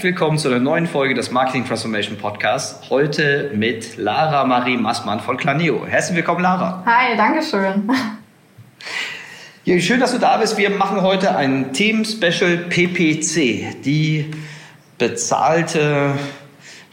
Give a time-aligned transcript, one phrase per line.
[0.00, 2.88] Herzlich willkommen zu einer neuen Folge des Marketing Transformation Podcasts.
[2.88, 5.84] Heute mit Lara Marie Massmann von Claneo.
[5.84, 6.82] Herzlich willkommen, Lara.
[6.86, 7.86] Hi, danke schön.
[9.64, 10.56] Ja, schön, dass du da bist.
[10.56, 14.30] Wir machen heute ein Themen-Special PPC, die
[14.96, 16.14] bezahlte,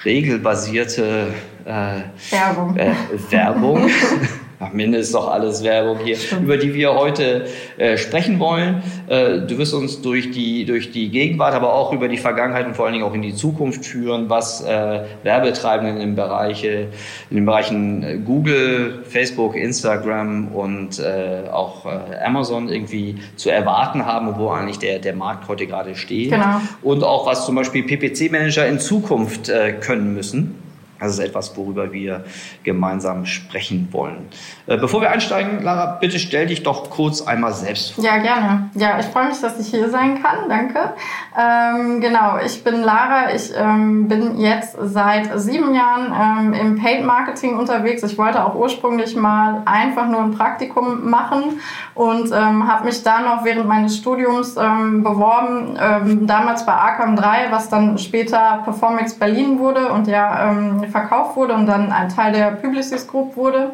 [0.04, 1.28] regelbasierte
[1.64, 2.76] äh, Werbung.
[2.76, 2.92] Äh,
[3.30, 3.90] Werbung.
[4.60, 6.44] Am Ende ist doch alles Werbung hier, Stimmt.
[6.44, 7.46] über die wir heute
[7.78, 8.82] äh, sprechen wollen.
[9.06, 12.76] Äh, du wirst uns durch die, durch die Gegenwart, aber auch über die Vergangenheit und
[12.76, 16.88] vor allen Dingen auch in die Zukunft führen, was äh, Werbetreibenden im Bereiche,
[17.30, 24.08] in den Bereichen äh, Google, Facebook, Instagram und äh, auch äh, Amazon irgendwie zu erwarten
[24.08, 26.32] haben und wo eigentlich der, der Markt heute gerade steht.
[26.32, 26.62] Genau.
[26.82, 30.67] Und auch was zum Beispiel PPC-Manager in Zukunft äh, können müssen.
[31.00, 32.26] Das ist etwas, worüber wir
[32.64, 34.28] gemeinsam sprechen wollen.
[34.66, 38.04] Äh, bevor wir einsteigen, Lara, bitte stell dich doch kurz einmal selbst vor.
[38.04, 38.70] Ja, gerne.
[38.74, 40.50] Ja, ich freue mich, dass ich hier sein kann.
[40.50, 40.94] Danke.
[41.38, 43.34] Ähm, genau, ich bin Lara.
[43.34, 48.04] Ich ähm, bin jetzt seit sieben Jahren ähm, im Paid Marketing unterwegs.
[48.04, 51.60] Ich wollte auch ursprünglich mal einfach nur ein Praktikum machen
[51.94, 55.78] und ähm, habe mich da noch während meines Studiums ähm, beworben.
[55.80, 60.52] Ähm, damals bei Arkham 3, was dann später Performix Berlin wurde und ja
[60.88, 63.72] verkauft wurde und dann ein Teil der Publicis Group wurde.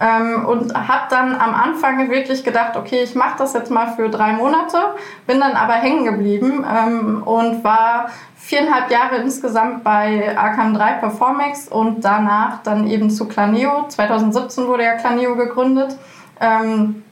[0.00, 4.08] Ähm, und habe dann am Anfang wirklich gedacht, okay, ich mache das jetzt mal für
[4.08, 4.78] drei Monate,
[5.26, 11.68] bin dann aber hängen geblieben ähm, und war viereinhalb Jahre insgesamt bei Arkham 3 Performex
[11.68, 13.86] und danach dann eben zu Claneo.
[13.88, 15.96] 2017 wurde ja Claneo gegründet.
[16.40, 17.04] Ähm,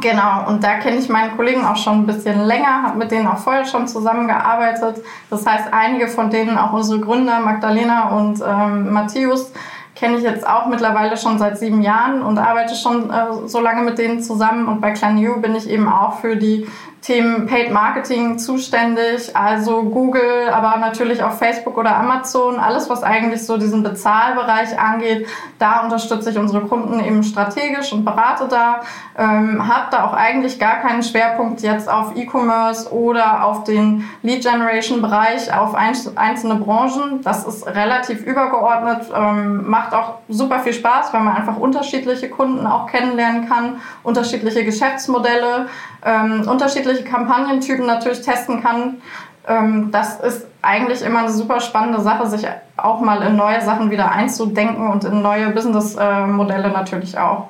[0.00, 3.26] Genau, und da kenne ich meine Kollegen auch schon ein bisschen länger, habe mit denen
[3.26, 5.02] auch vorher schon zusammengearbeitet.
[5.30, 9.52] Das heißt, einige von denen, auch unsere Gründer, Magdalena und ähm, Matthäus,
[9.94, 13.82] kenne ich jetzt auch mittlerweile schon seit sieben Jahren und arbeite schon äh, so lange
[13.82, 14.68] mit denen zusammen.
[14.68, 16.68] Und bei Clanio bin ich eben auch für die
[17.02, 23.46] Themen Paid Marketing zuständig, also Google, aber natürlich auch Facebook oder Amazon, alles was eigentlich
[23.46, 25.26] so diesen Bezahlbereich angeht,
[25.58, 28.80] da unterstütze ich unsere Kunden eben strategisch und berate da,
[29.16, 34.42] ähm, habe da auch eigentlich gar keinen Schwerpunkt jetzt auf E-Commerce oder auf den Lead
[34.42, 37.22] Generation Bereich, auf einzelne Branchen.
[37.22, 42.66] Das ist relativ übergeordnet, ähm, macht auch super viel Spaß, weil man einfach unterschiedliche Kunden
[42.66, 45.68] auch kennenlernen kann, unterschiedliche Geschäftsmodelle,
[46.04, 48.96] ähm, unterschiedliche Kampagnentypen natürlich testen kann.
[49.46, 53.90] Ähm, das ist eigentlich immer eine super spannende Sache, sich auch mal in neue Sachen
[53.90, 57.48] wieder einzudenken und in neue Businessmodelle natürlich auch.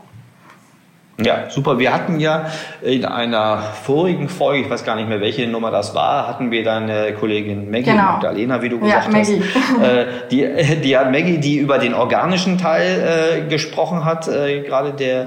[1.21, 1.81] Ja, super.
[1.81, 2.47] Wir hatten ja
[2.81, 6.63] in einer vorigen Folge, ich weiß gar nicht mehr, welche Nummer das war, hatten wir
[6.63, 8.13] deine Kollegin Maggie genau.
[8.13, 9.31] Magdalena, wie du gesagt ja, hast.
[9.31, 14.93] Äh, die, die hat Maggie, die über den organischen Teil äh, gesprochen hat, äh, gerade
[14.93, 15.27] der äh,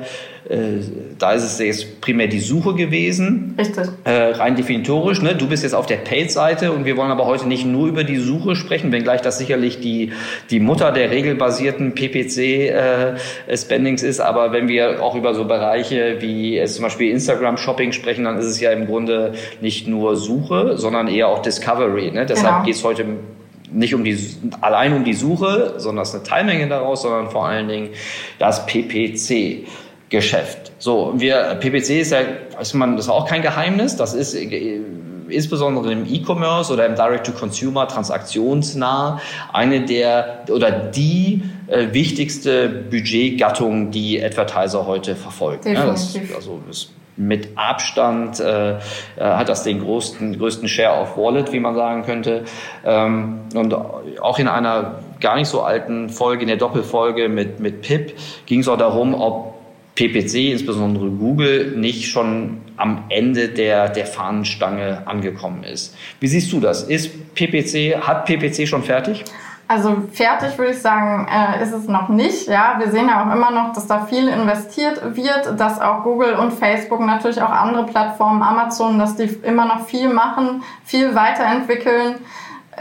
[1.19, 3.53] da ist es jetzt primär die Suche gewesen.
[3.57, 3.85] Richtig.
[4.03, 5.22] Äh, rein definitorisch.
[5.22, 5.35] Ne?
[5.35, 8.18] Du bist jetzt auf der Paid-Seite und wir wollen aber heute nicht nur über die
[8.18, 10.13] Suche sprechen, wenngleich das sicherlich die,
[10.50, 14.19] die Mutter der regelbasierten PPC-Spendings äh, ist.
[14.19, 18.46] Aber wenn wir auch über so Bereiche wie äh, zum Beispiel Instagram-Shopping sprechen, dann ist
[18.46, 22.12] es ja im Grunde nicht nur Suche, sondern eher auch Discovery.
[22.12, 22.25] Ne?
[22.25, 22.66] Deshalb genau.
[22.66, 23.06] geht es heute
[23.72, 24.18] nicht um die,
[24.59, 27.90] allein um die Suche, sondern es ist eine Teilmenge daraus, sondern vor allen Dingen
[28.38, 29.68] das PPC.
[30.11, 30.73] Geschäft.
[30.77, 32.19] So, wir, PPC ist ja,
[32.59, 34.81] ist man, das ist auch kein Geheimnis, das ist äh,
[35.29, 39.21] insbesondere im E-Commerce oder im Direct-to-Consumer transaktionsnah
[39.53, 45.73] eine der oder die äh, wichtigste Budgetgattung, die Advertiser heute verfolgen.
[45.73, 48.79] Ja, das, also das mit Abstand äh, äh,
[49.17, 52.44] hat das den größten, größten Share of Wallet, wie man sagen könnte.
[52.85, 57.81] Ähm, und auch in einer gar nicht so alten Folge, in der Doppelfolge mit, mit
[57.81, 58.13] Pip,
[58.45, 59.60] ging es auch darum, ob
[59.96, 65.95] PPC, insbesondere Google, nicht schon am Ende der, der Fahnenstange angekommen ist.
[66.19, 66.83] Wie siehst du das?
[66.83, 69.24] Ist PPC, hat PPC schon fertig?
[69.68, 72.50] Also fertig würde ich sagen, äh, ist es noch nicht.
[72.50, 76.33] Ja, wir sehen ja auch immer noch, dass da viel investiert wird, dass auch Google
[76.33, 82.15] und Facebook, natürlich auch andere Plattformen, Amazon, dass die immer noch viel machen, viel weiterentwickeln.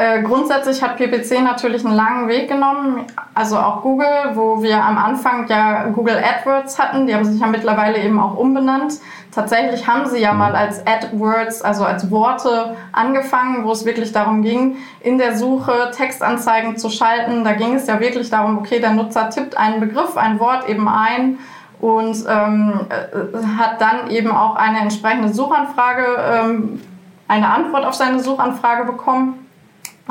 [0.00, 3.04] Äh, grundsätzlich hat PPC natürlich einen langen Weg genommen,
[3.34, 7.46] also auch Google, wo wir am Anfang ja Google AdWords hatten, die haben sich ja
[7.46, 8.94] mittlerweile eben auch umbenannt.
[9.30, 14.40] Tatsächlich haben sie ja mal als AdWords, also als Worte angefangen, wo es wirklich darum
[14.40, 17.44] ging, in der Suche Textanzeigen zu schalten.
[17.44, 20.88] Da ging es ja wirklich darum, okay, der Nutzer tippt einen Begriff, ein Wort eben
[20.88, 21.38] ein
[21.78, 26.80] und ähm, äh, hat dann eben auch eine entsprechende Suchanfrage, ähm,
[27.28, 29.46] eine Antwort auf seine Suchanfrage bekommen.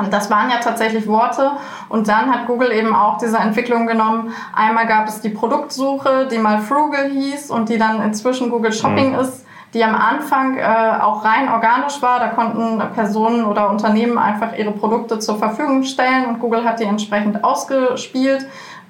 [0.00, 1.52] Und das waren ja tatsächlich Worte.
[1.88, 4.32] Und dann hat Google eben auch diese Entwicklung genommen.
[4.54, 9.12] Einmal gab es die Produktsuche, die mal Frugal hieß und die dann inzwischen Google Shopping
[9.12, 9.20] mhm.
[9.20, 10.62] ist, die am Anfang äh,
[11.00, 12.18] auch rein organisch war.
[12.18, 16.84] Da konnten Personen oder Unternehmen einfach ihre Produkte zur Verfügung stellen und Google hat die
[16.84, 18.46] entsprechend ausgespielt.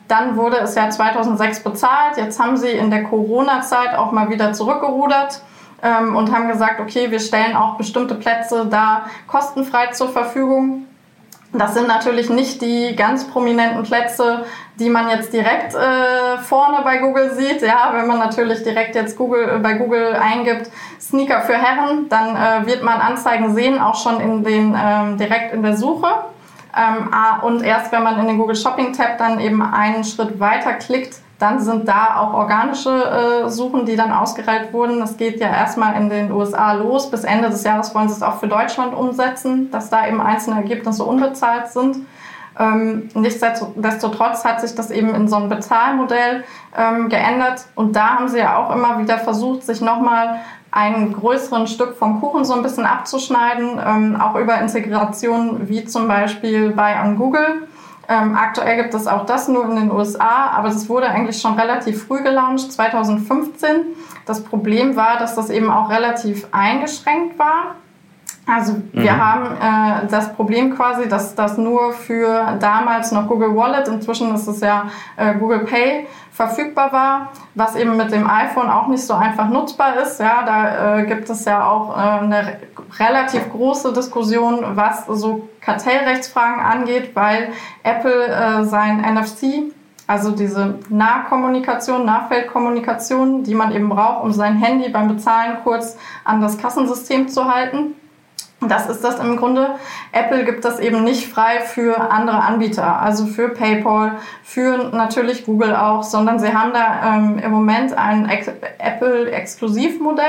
[0.07, 2.17] Dann wurde es ja 2006 bezahlt.
[2.17, 5.43] Jetzt haben sie in der Corona-Zeit auch mal wieder zurückgerudert
[5.83, 10.87] ähm, und haben gesagt, okay, wir stellen auch bestimmte Plätze da kostenfrei zur Verfügung.
[11.53, 14.45] Das sind natürlich nicht die ganz prominenten Plätze,
[14.79, 17.61] die man jetzt direkt äh, vorne bei Google sieht.
[17.63, 20.71] Ja, wenn man natürlich direkt jetzt Google, äh, bei Google eingibt,
[21.01, 25.53] Sneaker für Herren, dann äh, wird man Anzeigen sehen, auch schon in den, ähm, direkt
[25.53, 26.09] in der Suche.
[26.77, 27.11] Ähm,
[27.43, 31.17] und erst wenn man in den Google Shopping Tab dann eben einen Schritt weiter klickt,
[31.41, 35.01] dann sind da auch organische äh, Suchen, die dann ausgereiht wurden.
[35.01, 37.11] Das geht ja erstmal in den USA los.
[37.11, 40.57] Bis Ende des Jahres wollen sie es auch für Deutschland umsetzen, dass da eben einzelne
[40.57, 41.97] Ergebnisse unbezahlt sind.
[42.59, 46.45] Ähm, nichtsdestotrotz hat sich das eben in so ein Bezahlmodell
[46.77, 47.65] ähm, geändert.
[47.75, 50.41] Und da haben sie ja auch immer wieder versucht, sich nochmal
[50.71, 56.07] einen größeren Stück vom Kuchen so ein bisschen abzuschneiden, ähm, auch über Integration wie zum
[56.07, 57.67] Beispiel bei On Google.
[58.11, 61.55] Ähm, aktuell gibt es auch das nur in den USA, aber das wurde eigentlich schon
[61.55, 63.85] relativ früh gelauncht, 2015.
[64.27, 67.77] Das Problem war, dass das eben auch relativ eingeschränkt war.
[68.51, 69.21] Also wir mhm.
[69.21, 74.47] haben äh, das Problem quasi, dass das nur für damals noch Google Wallet, inzwischen ist
[74.47, 79.13] es ja äh, Google Pay, verfügbar war, was eben mit dem iPhone auch nicht so
[79.13, 80.21] einfach nutzbar ist.
[80.21, 82.59] Ja, da äh, gibt es ja auch äh, eine
[82.99, 87.51] relativ große Diskussion, was so Kartellrechtsfragen angeht, weil
[87.83, 89.73] Apple äh, sein NFC,
[90.07, 96.41] also diese Nahkommunikation, Nahfeldkommunikation, die man eben braucht, um sein Handy beim Bezahlen kurz an
[96.41, 97.95] das Kassensystem zu halten,
[98.69, 99.77] das ist das im Grunde.
[100.13, 105.75] Apple gibt das eben nicht frei für andere Anbieter, also für PayPal, für natürlich Google
[105.75, 108.31] auch, sondern sie haben da ähm, im Moment ein
[108.79, 110.27] Apple-Exklusivmodell.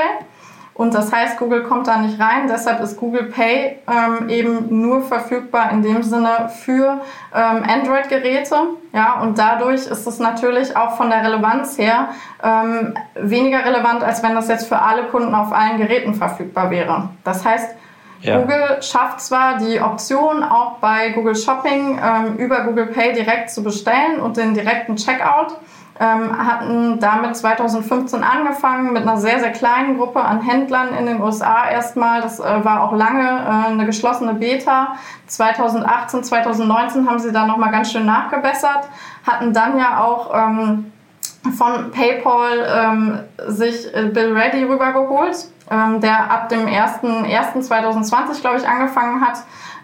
[0.74, 2.48] Und das heißt, Google kommt da nicht rein.
[2.48, 7.02] Deshalb ist Google Pay ähm, eben nur verfügbar in dem Sinne für
[7.34, 8.56] ähm, Android-Geräte.
[8.94, 12.08] Ja, und dadurch ist es natürlich auch von der Relevanz her
[12.42, 17.10] ähm, weniger relevant, als wenn das jetzt für alle Kunden auf allen Geräten verfügbar wäre.
[17.22, 17.76] Das heißt,
[18.22, 18.40] ja.
[18.40, 23.62] Google schafft zwar die Option, auch bei Google Shopping ähm, über Google Pay direkt zu
[23.62, 25.56] bestellen und den direkten Checkout.
[26.00, 31.20] Ähm, hatten damit 2015 angefangen mit einer sehr, sehr kleinen Gruppe an Händlern in den
[31.20, 32.22] USA erstmal.
[32.22, 34.96] Das äh, war auch lange äh, eine geschlossene Beta.
[35.26, 38.88] 2018, 2019 haben sie da nochmal ganz schön nachgebessert,
[39.26, 40.92] hatten dann ja auch ähm,
[41.56, 43.18] von PayPal ähm,
[43.48, 49.38] sich äh, Bill Ready rübergeholt ähm, der ab dem 1.1.2020, glaube ich, angefangen hat.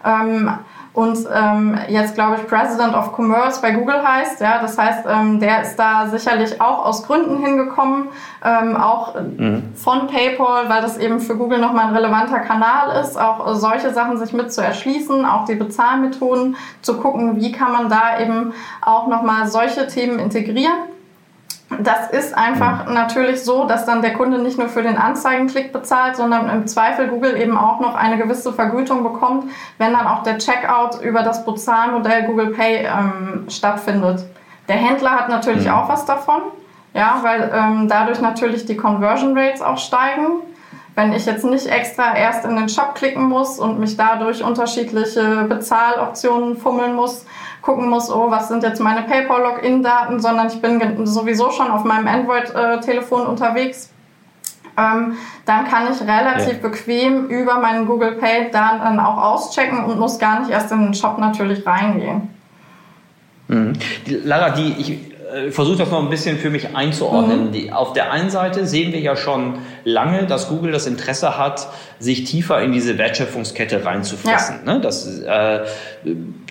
[0.05, 0.51] Ähm,
[0.93, 4.41] und ähm, jetzt, glaube ich, President of Commerce bei Google heißt.
[4.41, 8.09] Ja, das heißt, ähm, der ist da sicherlich auch aus Gründen hingekommen,
[8.43, 9.71] ähm, auch mhm.
[9.75, 14.17] von PayPal, weil das eben für Google nochmal ein relevanter Kanal ist, auch solche Sachen
[14.17, 19.07] sich mit zu erschließen, auch die Bezahlmethoden zu gucken, wie kann man da eben auch
[19.07, 20.73] nochmal solche Themen integrieren.
[21.77, 22.93] Das ist einfach mhm.
[22.93, 27.07] natürlich so, dass dann der Kunde nicht nur für den Anzeigenklick bezahlt, sondern im Zweifel
[27.07, 31.45] Google eben auch noch eine gewisse Vergütung bekommt, wenn dann auch der Checkout über das
[31.45, 34.25] Bezahlmodell Google Pay ähm, stattfindet.
[34.67, 35.73] Der Händler hat natürlich mhm.
[35.73, 36.41] auch was davon,
[36.93, 40.41] ja, weil ähm, dadurch natürlich die Conversion Rates auch steigen.
[40.95, 45.45] Wenn ich jetzt nicht extra erst in den Shop klicken muss und mich dadurch unterschiedliche
[45.47, 47.25] Bezahloptionen fummeln muss,
[47.69, 52.07] gucken muss, oh, was sind jetzt meine PayPal-Login-Daten, sondern ich bin sowieso schon auf meinem
[52.07, 53.91] Android-Telefon unterwegs.
[54.75, 56.67] Ähm, dann kann ich relativ ja.
[56.67, 60.93] bequem über meinen Google Pay dann auch auschecken und muss gar nicht erst in den
[60.95, 62.29] Shop natürlich reingehen.
[63.49, 63.73] Mhm.
[64.07, 67.47] Die, Lara, die, ich äh, versuche das noch ein bisschen für mich einzuordnen.
[67.47, 67.51] Mhm.
[67.51, 71.67] Die, auf der einen Seite sehen wir ja schon lange, dass Google das Interesse hat,
[71.99, 74.61] sich tiefer in diese Wertschöpfungskette reinzufressen.
[74.65, 74.73] Ja.
[74.73, 74.81] Ne?
[74.81, 75.59] Das, äh,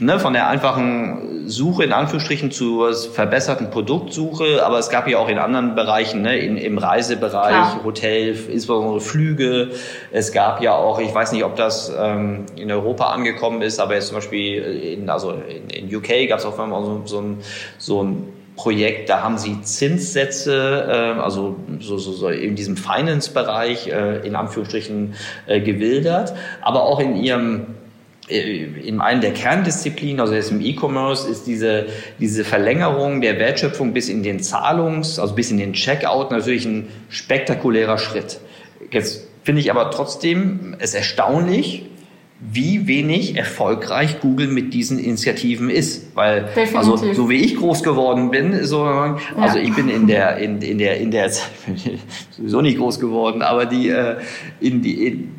[0.00, 5.28] ne, von der einfachen Suche in Anführungsstrichen zur verbesserten Produktsuche, aber es gab ja auch
[5.28, 7.80] in anderen Bereichen, ne, in, im Reisebereich, Klar.
[7.84, 9.70] Hotel, insbesondere Flüge.
[10.12, 13.94] Es gab ja auch, ich weiß nicht, ob das ähm, in Europa angekommen ist, aber
[13.94, 17.38] jetzt zum Beispiel in, also in, in UK gab es auch so, so ein,
[17.78, 23.86] so ein Projekt, da haben sie Zinssätze, äh, also so, so, so in diesem Finance-Bereich
[23.86, 25.14] äh, in Anführungsstrichen
[25.46, 27.66] äh, gewildert, aber auch in ihrem
[28.28, 31.86] äh, in einem der Kerndisziplinen, also jetzt im E-Commerce, ist diese,
[32.18, 36.88] diese Verlängerung der Wertschöpfung bis in den Zahlungs-, also bis in den Checkout natürlich ein
[37.10, 38.40] spektakulärer Schritt.
[38.90, 41.86] Jetzt finde ich aber trotzdem es erstaunlich,
[42.40, 46.14] wie wenig erfolgreich Google mit diesen Initiativen ist.
[46.14, 46.76] Weil, Definitiv.
[46.76, 49.64] also, so wie ich groß geworden bin, so, also ja.
[49.64, 51.30] ich bin in der, in, in der, in der,
[52.30, 54.16] sowieso nicht groß geworden, aber die, äh,
[54.60, 55.34] in die, in,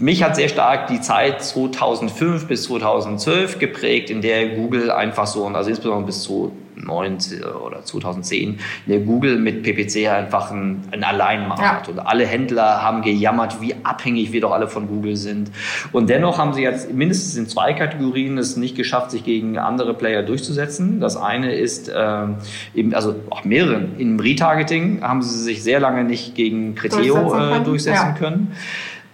[0.00, 5.46] mich hat sehr stark die Zeit 2005 bis 2012 geprägt, in der Google einfach so,
[5.46, 6.52] also insbesondere bis zu
[6.84, 11.92] 2009 oder 2010, in der Google mit PPC einfach ein, ein Alleinmarkt ja.
[11.92, 15.50] Und alle Händler haben gejammert, wie abhängig wir doch alle von Google sind.
[15.92, 19.94] Und dennoch haben sie jetzt mindestens in zwei Kategorien es nicht geschafft, sich gegen andere
[19.94, 21.00] Player durchzusetzen.
[21.00, 22.26] Das eine ist äh,
[22.74, 23.98] eben, also auch mehreren.
[23.98, 28.12] Im Retargeting haben sie sich sehr lange nicht gegen Criteo durchsetzen, äh, durchsetzen ja.
[28.12, 28.52] können.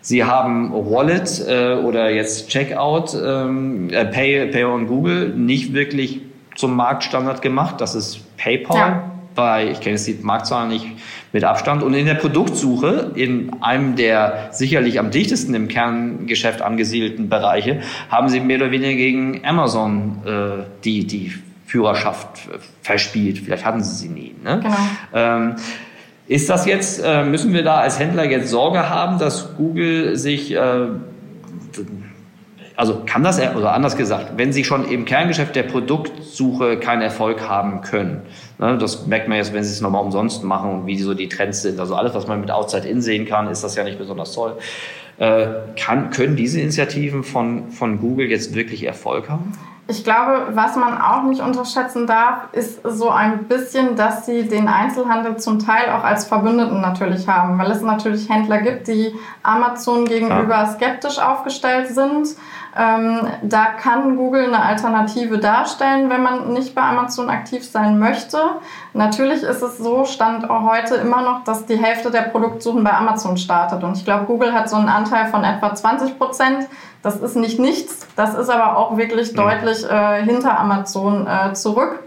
[0.07, 6.21] Sie haben Wallet äh, oder jetzt Checkout, ähm, äh, Pay, Pay on Google nicht wirklich
[6.57, 7.81] zum Marktstandard gemacht.
[7.81, 8.77] Das ist PayPal.
[8.77, 9.11] Ja.
[9.35, 10.87] Bei, ich kenne jetzt die Marktzahlen nicht
[11.33, 11.83] mit Abstand.
[11.83, 18.31] Und in der Produktsuche, in einem der sicherlich am dichtesten im Kerngeschäft angesiedelten Bereiche, haben
[18.31, 21.35] sie mehr oder weniger gegen Amazon äh, die, die
[21.67, 23.39] Führerschaft äh, verspielt.
[23.39, 24.35] Vielleicht hatten sie sie nie.
[24.43, 24.61] Ne?
[24.63, 24.77] Genau.
[25.13, 25.57] Ähm,
[26.29, 30.53] ist das jetzt, äh, müssen wir da als Händler jetzt Sorge haben, dass Google sich
[30.53, 30.87] äh,
[32.77, 37.49] also kann das, oder anders gesagt, wenn Sie schon im Kerngeschäft der Produktsuche keinen Erfolg
[37.49, 38.23] haben können,
[38.59, 41.29] ne, das merkt man jetzt, wenn Sie es nochmal umsonst machen und wie so die
[41.29, 43.99] Trends sind, also alles, was man mit Outside In sehen kann, ist das ja nicht
[43.99, 44.59] besonders toll.
[45.19, 45.47] Äh,
[45.83, 49.53] kann, können diese Initiativen von, von Google jetzt wirklich Erfolg haben?
[49.89, 54.67] Ich glaube, was man auch nicht unterschätzen darf, ist so ein bisschen, dass sie den
[54.67, 59.15] Einzelhandel zum Teil auch als Verbündeten natürlich haben, weil es natürlich Händler gibt, die
[59.45, 62.31] Amazon gegenüber skeptisch aufgestellt sind
[62.79, 68.39] ähm, da kann Google eine Alternative darstellen, wenn man nicht bei Amazon aktiv sein möchte.
[68.93, 72.93] Natürlich ist es so, stand auch heute immer noch, dass die Hälfte der Produktsuchen bei
[72.93, 73.83] Amazon startet.
[73.83, 76.67] Und ich glaube, Google hat so einen Anteil von etwa 20 Prozent.
[77.03, 79.37] Das ist nicht nichts, das ist aber auch wirklich mhm.
[79.37, 82.01] deutlich äh, hinter Amazon äh, zurück.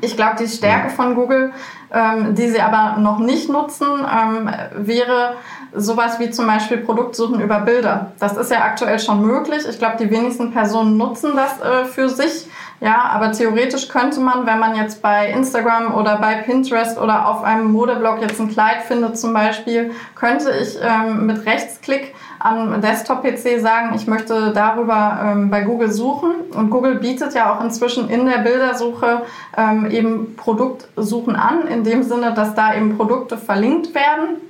[0.00, 1.52] Ich glaube, die Stärke von Google,
[1.92, 5.34] ähm, die sie aber noch nicht nutzen, ähm, wäre
[5.74, 8.12] sowas wie zum Beispiel Produktsuchen über Bilder.
[8.18, 9.64] Das ist ja aktuell schon möglich.
[9.68, 12.46] Ich glaube, die wenigsten Personen nutzen das äh, für sich.
[12.84, 17.42] Ja, aber theoretisch könnte man, wenn man jetzt bei Instagram oder bei Pinterest oder auf
[17.42, 23.62] einem Modeblog jetzt ein Kleid findet zum Beispiel, könnte ich ähm, mit Rechtsklick am Desktop-PC
[23.62, 26.32] sagen, ich möchte darüber ähm, bei Google suchen.
[26.54, 29.22] Und Google bietet ja auch inzwischen in der Bildersuche
[29.56, 34.42] ähm, eben Produktsuchen an, in dem Sinne, dass da eben Produkte verlinkt werden.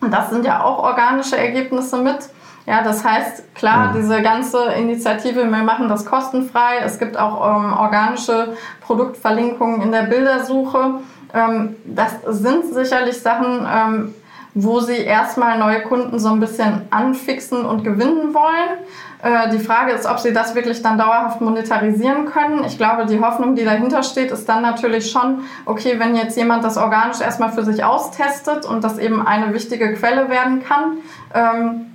[0.00, 2.18] Und das sind ja auch organische Ergebnisse mit.
[2.66, 6.78] Ja, das heißt, klar, diese ganze Initiative, wir machen das kostenfrei.
[6.82, 11.00] Es gibt auch ähm, organische Produktverlinkungen in der Bildersuche.
[11.34, 14.14] Ähm, das sind sicherlich Sachen, ähm,
[14.54, 18.78] wo sie erstmal neue Kunden so ein bisschen anfixen und gewinnen wollen.
[19.22, 22.64] Äh, die Frage ist, ob sie das wirklich dann dauerhaft monetarisieren können.
[22.64, 26.64] Ich glaube, die Hoffnung, die dahinter steht, ist dann natürlich schon, okay, wenn jetzt jemand
[26.64, 30.98] das organisch erstmal für sich austestet und das eben eine wichtige Quelle werden kann,
[31.34, 31.93] ähm,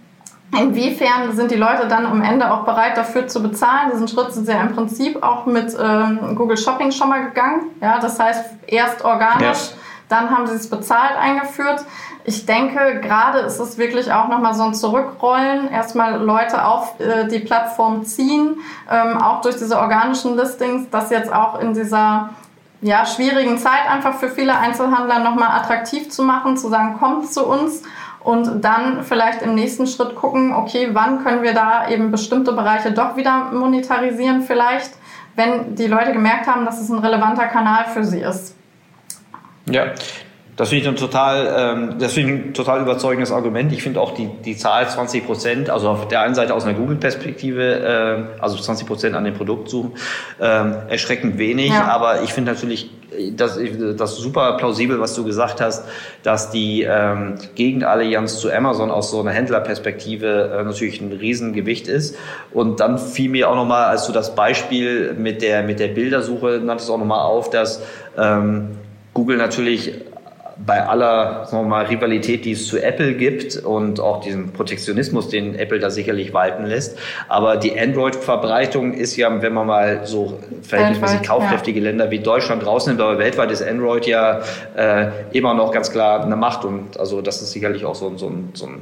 [0.58, 3.92] Inwiefern sind die Leute dann am Ende auch bereit dafür zu bezahlen?
[3.94, 7.68] Diesen Schritt sind sie ja im Prinzip auch mit ähm, Google Shopping schon mal gegangen.
[7.82, 9.78] Ja, das heißt erst organisch, ja.
[10.10, 11.86] dann haben sie es bezahlt eingeführt
[12.30, 17.28] ich denke, gerade ist es wirklich auch nochmal so ein Zurückrollen, erstmal Leute auf äh,
[17.28, 22.30] die Plattform ziehen, ähm, auch durch diese organischen Listings, das jetzt auch in dieser
[22.82, 27.46] ja, schwierigen Zeit einfach für viele Einzelhandler nochmal attraktiv zu machen, zu sagen, kommt zu
[27.46, 27.82] uns
[28.22, 32.92] und dann vielleicht im nächsten Schritt gucken, okay, wann können wir da eben bestimmte Bereiche
[32.92, 34.92] doch wieder monetarisieren vielleicht,
[35.36, 38.56] wenn die Leute gemerkt haben, dass es ein relevanter Kanal für sie ist.
[39.66, 39.86] Ja,
[40.60, 43.72] das finde ich ein total, ähm, das finde ich ein total überzeugendes Argument.
[43.72, 46.78] Ich finde auch die, die Zahl 20 Prozent, also auf der einen Seite aus einer
[46.78, 49.94] Google-Perspektive, äh, also 20 Prozent an den Produktsuchen,
[50.38, 50.44] äh,
[50.90, 51.70] erschreckend wenig.
[51.70, 51.88] Ja.
[51.88, 52.90] Aber ich finde natürlich,
[53.32, 53.58] das,
[53.96, 55.86] das super plausibel, was du gesagt hast,
[56.24, 62.18] dass die ähm, Gegenallianz zu Amazon aus so einer Händlerperspektive äh, natürlich ein Riesengewicht ist.
[62.52, 66.60] Und dann fiel mir auch nochmal, als du das Beispiel mit der, mit der Bildersuche
[66.62, 67.82] nanntest, auch nochmal auf, dass
[68.18, 68.72] ähm,
[69.14, 70.09] Google natürlich
[70.66, 75.30] bei aller sagen wir mal, Rivalität, die es zu Apple gibt und auch diesem Protektionismus,
[75.30, 76.98] den Apple da sicherlich walten lässt.
[77.28, 81.86] Aber die Android-Verbreitung ist ja, wenn man mal so verhältnismäßig kaufkräftige ja.
[81.86, 84.42] Länder wie Deutschland rausnimmt, aber weltweit ist Android ja
[84.76, 88.28] äh, immer noch ganz klar eine Macht und also das ist sicherlich auch so, so,
[88.28, 88.82] ein, so ein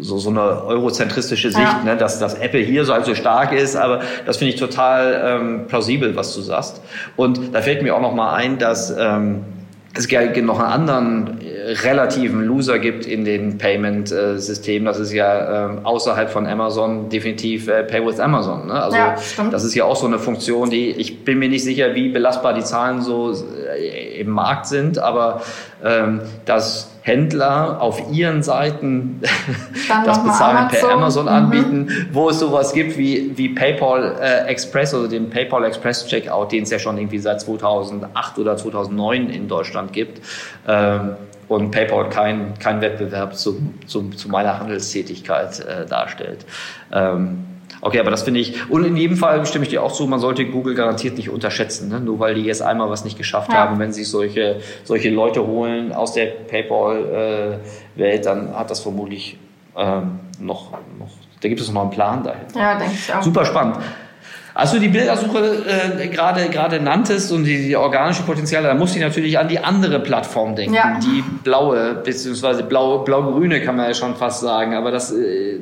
[0.00, 1.82] so, so eine eurozentristische Sicht, ja.
[1.84, 5.66] ne, dass, dass Apple hier so, also stark ist, aber das finde ich total ähm,
[5.68, 6.82] plausibel, was du sagst.
[7.16, 9.44] Und da fällt mir auch noch mal ein, dass ähm,
[9.98, 10.08] es
[10.42, 14.86] noch einen anderen äh, relativen Loser gibt in den Payment-Systemen.
[14.86, 18.68] Das ist ja äh, außerhalb von Amazon definitiv äh, Pay with Amazon.
[18.68, 18.74] Ne?
[18.74, 19.16] Also ja,
[19.50, 22.54] das ist ja auch so eine Funktion, die ich bin mir nicht sicher, wie belastbar
[22.54, 25.42] die Zahlen so äh, im Markt sind, aber
[25.84, 29.20] ähm, dass Händler auf ihren Seiten
[30.04, 30.80] das Bezahlen Amazon.
[30.80, 31.28] per Amazon mhm.
[31.28, 36.52] anbieten, wo es sowas gibt wie, wie PayPal äh, Express, also den PayPal Express Checkout,
[36.52, 40.20] den es ja schon irgendwie seit 2008 oder 2009 in Deutschland gibt.
[40.68, 41.16] Ähm,
[41.48, 46.44] und PayPal kein, kein Wettbewerb zu, zu, zu meiner Handelstätigkeit äh, darstellt.
[46.92, 47.46] Ähm,
[47.80, 50.18] Okay, aber das finde ich, und in jedem Fall stimme ich dir auch zu, man
[50.18, 52.00] sollte Google garantiert nicht unterschätzen, ne?
[52.00, 53.58] nur weil die jetzt einmal was nicht geschafft ja.
[53.58, 53.78] haben.
[53.78, 59.38] Wenn sich solche, solche Leute holen aus der PayPal-Welt, dann hat das vermutlich
[59.76, 61.10] ähm, noch, noch,
[61.40, 62.58] da gibt es noch einen Plan dahinter.
[62.58, 63.22] Ja, denke ich auch.
[63.22, 63.76] Super spannend.
[64.58, 65.64] Als du die Bildersuche
[66.00, 69.60] äh, gerade gerade nanntest und die, die organische Potenziale, da muss ich natürlich an die
[69.60, 70.98] andere Plattform denken, ja.
[70.98, 75.60] die blaue beziehungsweise blau blau-grüne kann man ja schon fast sagen, aber das äh,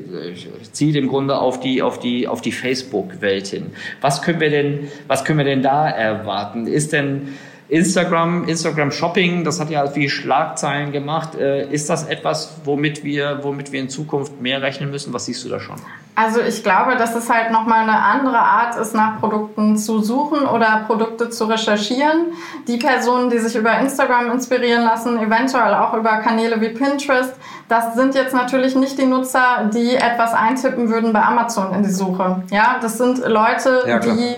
[0.72, 3.66] zielt im Grunde auf die auf die auf die Facebook-Welt hin.
[4.00, 6.66] Was können wir denn was können wir denn da erwarten?
[6.66, 7.34] Ist denn
[7.68, 11.34] Instagram, Instagram Shopping, das hat ja viel Schlagzeilen gemacht.
[11.34, 15.12] Äh, ist das etwas, womit wir, womit wir in Zukunft mehr rechnen müssen?
[15.12, 15.76] Was siehst du da schon?
[16.18, 20.46] Also ich glaube, dass es halt nochmal eine andere Art ist, nach Produkten zu suchen
[20.46, 22.32] oder Produkte zu recherchieren.
[22.66, 27.34] Die Personen, die sich über Instagram inspirieren lassen, eventuell auch über Kanäle wie Pinterest,
[27.68, 31.90] das sind jetzt natürlich nicht die Nutzer, die etwas eintippen würden bei Amazon in die
[31.90, 32.42] Suche.
[32.50, 34.36] Ja, das sind Leute, ja, die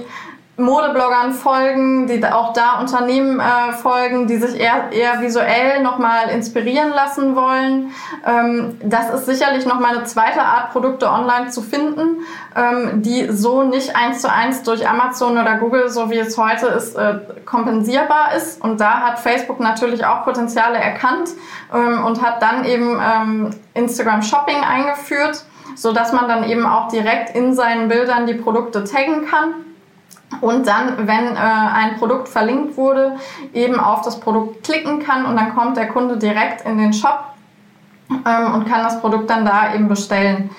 [0.59, 6.91] Modebloggern folgen, die auch da Unternehmen äh, folgen, die sich eher, eher visuell nochmal inspirieren
[6.91, 7.93] lassen wollen.
[8.27, 12.25] Ähm, das ist sicherlich nochmal eine zweite Art, Produkte online zu finden,
[12.57, 16.67] ähm, die so nicht eins zu eins durch Amazon oder Google, so wie es heute
[16.67, 18.61] ist, äh, kompensierbar ist.
[18.61, 21.31] Und da hat Facebook natürlich auch Potenziale erkannt
[21.73, 25.45] ähm, und hat dann eben ähm, Instagram Shopping eingeführt,
[25.77, 29.55] so dass man dann eben auch direkt in seinen Bildern die Produkte taggen kann
[30.41, 33.17] und dann, wenn äh, ein Produkt verlinkt wurde,
[33.55, 37.33] eben auf das Produkt klicken kann und dann kommt der Kunde direkt in den Shop
[38.11, 40.51] ähm, und kann das Produkt dann da eben bestellen.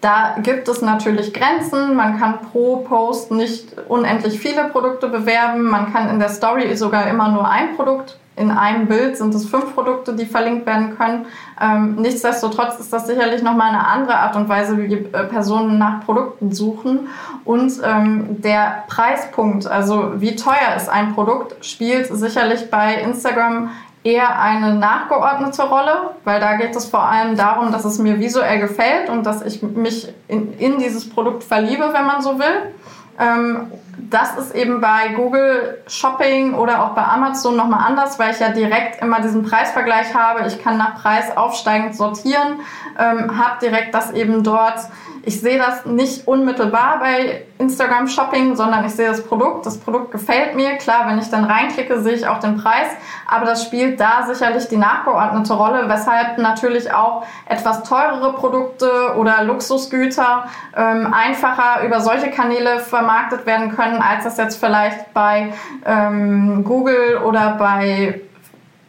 [0.00, 1.94] Da gibt es natürlich Grenzen.
[1.94, 5.62] Man kann pro Post nicht unendlich viele Produkte bewerben.
[5.64, 9.46] Man kann in der Story sogar immer nur ein Produkt in einem Bild sind es
[9.46, 11.26] fünf Produkte, die verlinkt werden können.
[11.60, 16.04] Ähm, nichtsdestotrotz ist das sicherlich nochmal eine andere Art und Weise, wie äh, Personen nach
[16.04, 17.08] Produkten suchen.
[17.44, 23.70] Und ähm, der Preispunkt, also wie teuer ist ein Produkt, spielt sicherlich bei Instagram
[24.04, 28.60] eher eine nachgeordnete Rolle, weil da geht es vor allem darum, dass es mir visuell
[28.60, 32.72] gefällt und dass ich mich in, in dieses Produkt verliebe, wenn man so will.
[33.20, 33.66] Ähm,
[33.98, 38.50] das ist eben bei Google Shopping oder auch bei Amazon nochmal anders, weil ich ja
[38.50, 40.46] direkt immer diesen Preisvergleich habe.
[40.46, 42.60] Ich kann nach Preis aufsteigend sortieren,
[42.98, 44.78] ähm, habe direkt das eben dort
[45.24, 49.66] ich sehe das nicht unmittelbar bei Instagram Shopping, sondern ich sehe das Produkt.
[49.66, 50.76] Das Produkt gefällt mir.
[50.78, 52.88] Klar, wenn ich dann reinklicke, sehe ich auch den Preis.
[53.28, 59.44] Aber das spielt da sicherlich die nachgeordnete Rolle, weshalb natürlich auch etwas teurere Produkte oder
[59.44, 65.52] Luxusgüter ähm, einfacher über solche Kanäle vermarktet werden können, als das jetzt vielleicht bei
[65.84, 68.20] ähm, Google oder bei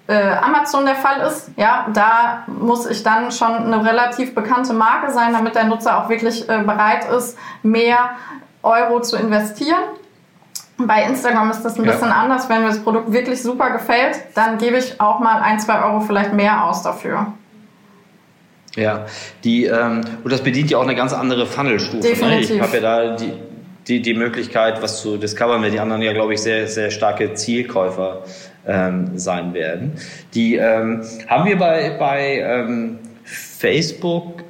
[0.08, 5.12] äh, Amazon der Fall ist, ja, da muss ich dann schon eine relativ bekannte Marke
[5.12, 8.12] sein, damit der Nutzer auch wirklich äh, bereit ist, mehr
[8.62, 9.82] Euro zu investieren.
[10.78, 11.92] Bei Instagram ist das ein ja.
[11.92, 12.50] bisschen anders.
[12.50, 16.02] Wenn mir das Produkt wirklich super gefällt, dann gebe ich auch mal ein, zwei Euro
[16.02, 17.28] vielleicht mehr aus dafür.
[18.76, 19.06] Ja,
[19.44, 22.08] die, ähm, und das bedient ja auch eine ganz andere Funnelstufe.
[22.08, 22.50] Definitiv.
[22.50, 22.56] Ne?
[22.56, 23.34] Ich habe ja da die,
[23.88, 27.34] die, die Möglichkeit, was zu discovern, weil die anderen ja, glaube ich, sehr, sehr starke
[27.34, 28.24] Zielkäufer
[28.66, 29.94] ähm, sein werden.
[30.34, 34.44] Die ähm, haben wir bei, bei ähm, Facebook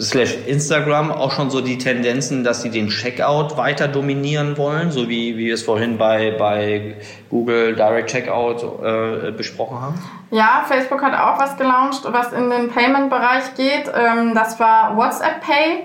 [0.00, 5.08] slash Instagram auch schon so die Tendenzen, dass sie den Checkout weiter dominieren wollen, so
[5.08, 6.96] wie, wie wir es vorhin bei, bei
[7.30, 10.02] Google Direct Checkout äh, besprochen haben?
[10.30, 13.90] Ja, Facebook hat auch was gelauncht, was in den Payment-Bereich geht.
[13.94, 15.84] Ähm, das war WhatsApp Pay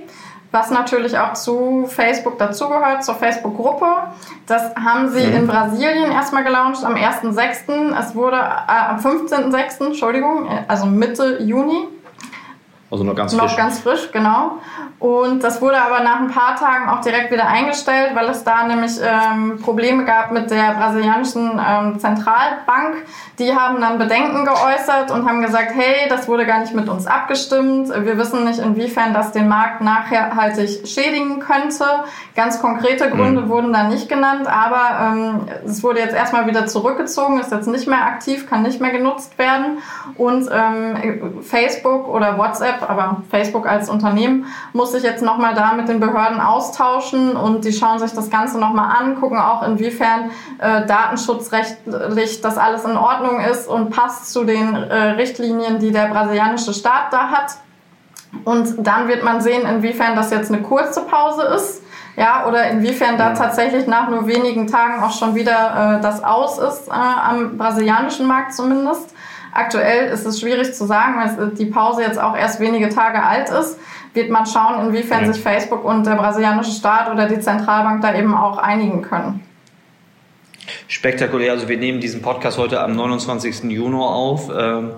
[0.52, 3.86] was natürlich auch zu Facebook dazugehört, zur Facebook-Gruppe.
[4.48, 5.36] Das haben sie mhm.
[5.36, 8.00] in Brasilien erstmal gelauncht am 1.6.
[8.00, 11.88] Es wurde äh, am 15.6., Entschuldigung, also Mitte Juni.
[12.92, 13.44] Also noch ganz frisch.
[13.44, 14.54] Noch ganz frisch, genau.
[15.00, 18.68] Und das wurde aber nach ein paar Tagen auch direkt wieder eingestellt, weil es da
[18.68, 23.06] nämlich ähm, Probleme gab mit der brasilianischen ähm, Zentralbank.
[23.38, 27.08] Die haben dann Bedenken geäußert und haben gesagt, hey, das wurde gar nicht mit uns
[27.08, 27.90] abgestimmt.
[27.90, 31.86] Wir wissen nicht, inwiefern das den Markt nachhaltig schädigen könnte.
[32.36, 33.50] Ganz konkrete Gründe mhm.
[33.50, 37.88] wurden da nicht genannt, aber ähm, es wurde jetzt erstmal wieder zurückgezogen, ist jetzt nicht
[37.88, 39.78] mehr aktiv, kann nicht mehr genutzt werden.
[40.18, 45.90] Und ähm, Facebook oder WhatsApp, aber Facebook als Unternehmen, muss sich jetzt nochmal da mit
[45.90, 50.86] den Behörden austauschen und die schauen sich das Ganze nochmal an, gucken auch, inwiefern äh,
[50.86, 56.74] datenschutzrechtlich das alles in Ordnung ist und passt zu den äh, Richtlinien, die der brasilianische
[56.74, 57.58] Staat da hat.
[58.44, 61.84] Und dann wird man sehen, inwiefern das jetzt eine kurze Pause ist.
[62.16, 66.58] Ja, oder inwiefern da tatsächlich nach nur wenigen Tagen auch schon wieder äh, das aus
[66.58, 69.16] ist, äh, am brasilianischen Markt zumindest.
[69.54, 73.50] Aktuell ist es schwierig zu sagen, weil die Pause jetzt auch erst wenige Tage alt
[73.50, 73.80] ist.
[74.14, 75.34] Wird man schauen, inwiefern ja.
[75.34, 79.44] sich Facebook und der brasilianische Staat oder die Zentralbank da eben auch einigen können.
[80.88, 83.64] Spektakulär, also wir nehmen diesen Podcast heute am 29.
[83.72, 84.50] Juni auf.
[84.56, 84.92] Ähm,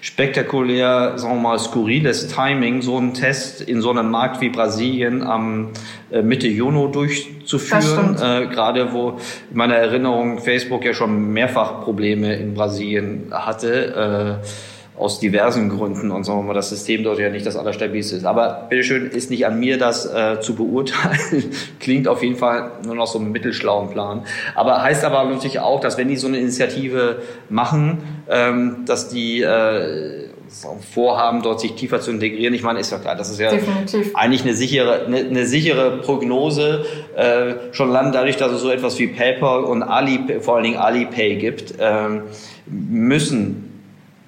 [0.00, 5.22] spektakulär, sagen wir mal, skurriles Timing, so einen Test in so einem Markt wie Brasilien
[5.22, 5.70] am
[6.10, 8.16] äh, Mitte Juni durchzuführen.
[8.16, 9.18] Äh, Gerade wo
[9.50, 14.40] in meiner Erinnerung Facebook ja schon mehrfach Probleme in Brasilien hatte.
[14.42, 18.16] Äh, aus diversen Gründen und sagen wir mal, das System dort ja nicht das allerstabilste
[18.16, 18.24] ist.
[18.24, 21.50] Aber bitteschön, ist nicht an mir, das äh, zu beurteilen.
[21.80, 24.22] Klingt auf jeden Fall nur noch so einen mittelschlauen Plan.
[24.54, 29.42] Aber heißt aber natürlich auch, dass wenn die so eine Initiative machen, ähm, dass die
[29.42, 30.30] äh,
[30.94, 32.54] vorhaben, dort sich tiefer zu integrieren.
[32.54, 34.14] Ich meine, ist ja klar, das ist ja Definitiv.
[34.14, 36.84] eigentlich eine sichere, eine, eine sichere Prognose,
[37.16, 40.76] äh, schon lange dadurch, dass es so etwas wie PayPal und Ali, vor allen Dingen
[40.76, 42.22] Alipay gibt, ähm,
[42.66, 43.65] müssen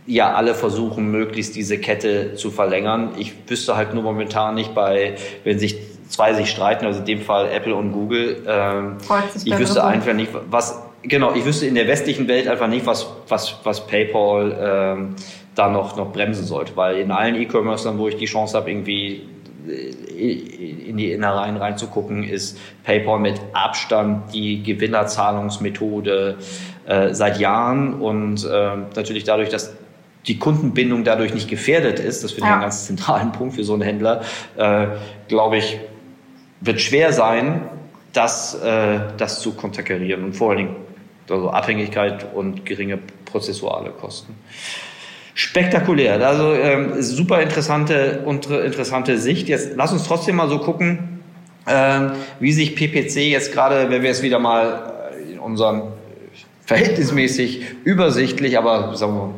[0.09, 3.11] ja alle versuchen, möglichst diese Kette zu verlängern.
[3.19, 5.77] Ich wüsste halt nur momentan nicht bei, wenn sich
[6.09, 8.97] zwei sich streiten, also in dem Fall Apple und Google, ähm,
[9.45, 13.07] ich wüsste einfach nicht, was, genau, ich wüsste in der westlichen Welt einfach nicht, was,
[13.29, 15.17] was, was PayPal ähm,
[15.55, 19.29] da noch, noch bremsen sollte, weil in allen E-Commerce, wo ich die Chance habe, irgendwie
[19.69, 26.39] äh, in die Innereien reinzugucken, ist PayPal mit Abstand die Gewinnerzahlungsmethode
[26.87, 28.01] äh, seit Jahren.
[28.01, 29.77] Und äh, natürlich dadurch, dass
[30.27, 32.55] die Kundenbindung dadurch nicht gefährdet ist, das finde ich ja.
[32.55, 34.23] einen ganz zentralen Punkt für so einen Händler,
[34.57, 34.87] äh,
[35.29, 35.79] glaube ich,
[36.61, 37.63] wird schwer sein,
[38.13, 40.77] das, äh, das zu konterkarieren und vor allen Dingen
[41.31, 44.35] also Abhängigkeit und geringe prozessuale Kosten.
[45.35, 49.49] Spektakulär, also ähm, super interessante, interessante Sicht.
[49.49, 51.21] Jetzt lass uns trotzdem mal so gucken,
[51.67, 52.09] äh,
[52.41, 55.83] wie sich PPC jetzt gerade, wenn wir es wieder mal in unserem
[56.65, 59.35] verhältnismäßig übersichtlich, aber sagen wir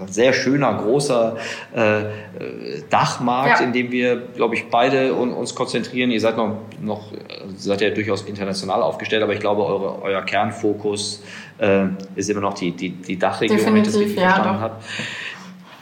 [0.00, 1.36] ein sehr schöner, großer
[1.74, 3.66] äh, Dachmarkt, ja.
[3.66, 6.10] in dem wir, glaube ich, beide un, uns konzentrieren.
[6.10, 7.12] Ihr seid noch, noch
[7.56, 11.22] seid ja durchaus international aufgestellt, aber ich glaube, eure, euer Kernfokus
[11.58, 14.76] äh, ist immer noch die, die, die Dachregion, wenn ich das richtig ja, verstanden habe.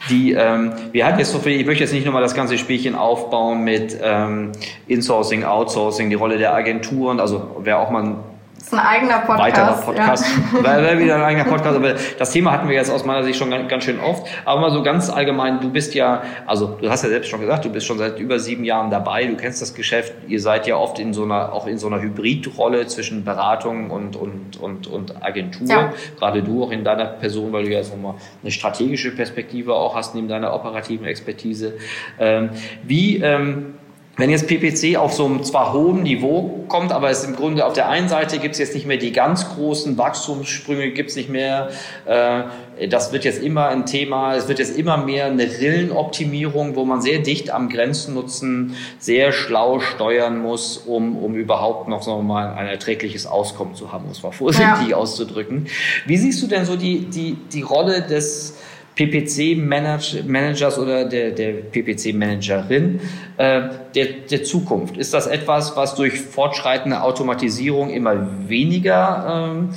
[0.09, 2.95] Die, ähm, wir hatten jetzt so viel, ich möchte jetzt nicht nochmal das ganze Spielchen
[2.95, 4.53] aufbauen mit ähm,
[4.89, 8.17] Insourcing, Outsourcing, die Rolle der Agenturen, also wer auch mal
[8.61, 9.41] das ist ein eigener Podcast.
[9.41, 10.27] Weiterer Podcast.
[10.63, 10.99] Ja.
[10.99, 11.77] Wieder ein eigener Podcast.
[11.77, 14.27] Aber das Thema hatten wir jetzt aus meiner Sicht schon ganz schön oft.
[14.45, 17.65] Aber mal so ganz allgemein, du bist ja, also du hast ja selbst schon gesagt,
[17.65, 20.77] du bist schon seit über sieben Jahren dabei, du kennst das Geschäft, ihr seid ja
[20.77, 25.25] oft in so einer, auch in so einer Hybridrolle zwischen Beratung und, und, und, und
[25.25, 25.67] Agentur.
[25.67, 25.93] Ja.
[26.19, 29.95] Gerade du auch in deiner Person, weil du ja jetzt nochmal eine strategische Perspektive auch
[29.95, 31.79] hast, neben deiner operativen Expertise.
[32.19, 32.51] Ähm,
[32.83, 33.75] wie, ähm,
[34.21, 37.73] wenn jetzt PPC auf so einem zwar hohen Niveau kommt, aber es im Grunde auf
[37.73, 41.29] der einen Seite gibt es jetzt nicht mehr die ganz großen Wachstumssprünge, gibt es nicht
[41.29, 41.71] mehr.
[42.05, 44.35] Äh, das wird jetzt immer ein Thema.
[44.37, 49.81] Es wird jetzt immer mehr eine Rillenoptimierung, wo man sehr dicht am Grenzennutzen sehr schlau
[49.81, 54.11] steuern muss, um, um überhaupt noch sagen wir mal ein erträgliches Auskommen zu haben, um
[54.11, 54.97] es mal vorsichtig ja.
[54.97, 55.67] auszudrücken.
[56.07, 58.57] Wie siehst du denn so die, die, die Rolle des
[59.01, 63.01] PPC-Managers oder der, der PPC-Managerin
[63.39, 63.63] äh,
[63.95, 64.99] der, der Zukunft?
[64.99, 69.71] Ist das etwas, was durch fortschreitende Automatisierung immer weniger ähm,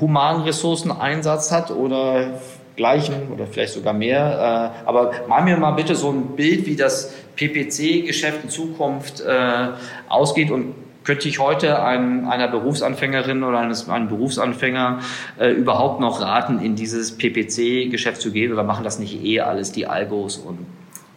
[0.00, 2.40] humanen Ressourceneinsatz hat oder
[2.76, 4.72] gleichen oder vielleicht sogar mehr?
[4.84, 9.68] Äh, aber mal mir mal bitte so ein Bild, wie das PPC-Geschäft in Zukunft äh,
[10.08, 15.00] ausgeht und könnte ich heute einem, einer Berufsanfängerin oder eines, einem Berufsanfänger
[15.38, 19.72] äh, überhaupt noch raten, in dieses PPC-Geschäft zu gehen oder machen das nicht eh alles
[19.72, 20.58] die Algos und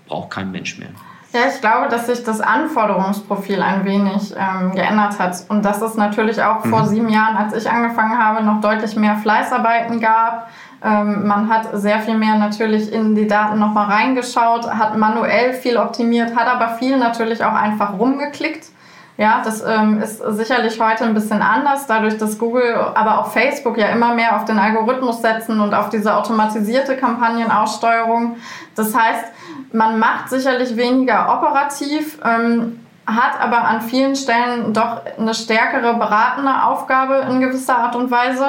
[0.08, 0.89] braucht kein Mensch mehr?
[1.34, 5.96] Ja, ich glaube, dass sich das Anforderungsprofil ein wenig ähm, geändert hat und dass es
[5.96, 6.69] natürlich auch mhm.
[6.69, 10.48] vor sieben Jahren, als ich angefangen habe, noch deutlich mehr Fleißarbeiten gab
[10.86, 15.78] Ähm, man hat sehr viel mehr natürlich in die Daten nochmal reingeschaut, hat manuell viel
[15.78, 18.72] optimiert, hat aber viel natürlich auch einfach rumgeklickt.
[19.15, 23.78] Ja, das ähm, ist sicherlich heute ein bisschen anders, dadurch, dass Google, aber auch Facebook
[23.78, 28.38] ja immer mehr auf den Algorithmus setzen und auf diese automatisierte Kampagnenaussteuerung.
[28.76, 29.26] Das heißt,
[29.71, 32.17] man macht sicherlich weniger operativ.
[32.26, 38.09] Ähm, hat aber an vielen Stellen doch eine stärkere beratende Aufgabe in gewisser Art und
[38.11, 38.45] Weise,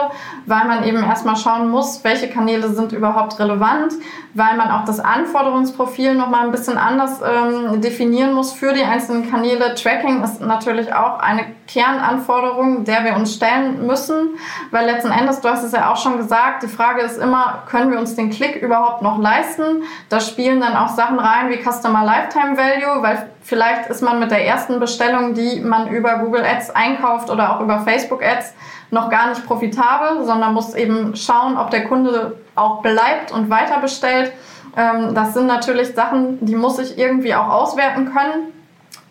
[0.46, 3.94] weil man eben erstmal schauen muss, welche Kanäle sind überhaupt relevant,
[4.34, 9.28] weil man auch das Anforderungsprofil nochmal ein bisschen anders ähm, definieren muss für die einzelnen
[9.28, 9.74] Kanäle.
[9.74, 14.36] Tracking ist natürlich auch eine Kernanforderung, der wir uns stellen müssen,
[14.70, 17.90] weil letzten Endes, du hast es ja auch schon gesagt, die Frage ist immer, können
[17.90, 19.82] wir uns den Klick überhaupt noch leisten?
[20.08, 24.30] Da spielen dann auch Sachen rein wie Customer Lifetime Value, weil Vielleicht ist man mit
[24.30, 28.54] der ersten Bestellung, die man über Google Ads einkauft oder auch über Facebook Ads,
[28.90, 33.80] noch gar nicht profitabel, sondern muss eben schauen, ob der Kunde auch bleibt und weiter
[33.80, 34.33] bestellt.
[34.78, 38.52] Ähm, das sind natürlich Sachen, die muss ich irgendwie auch auswerten können.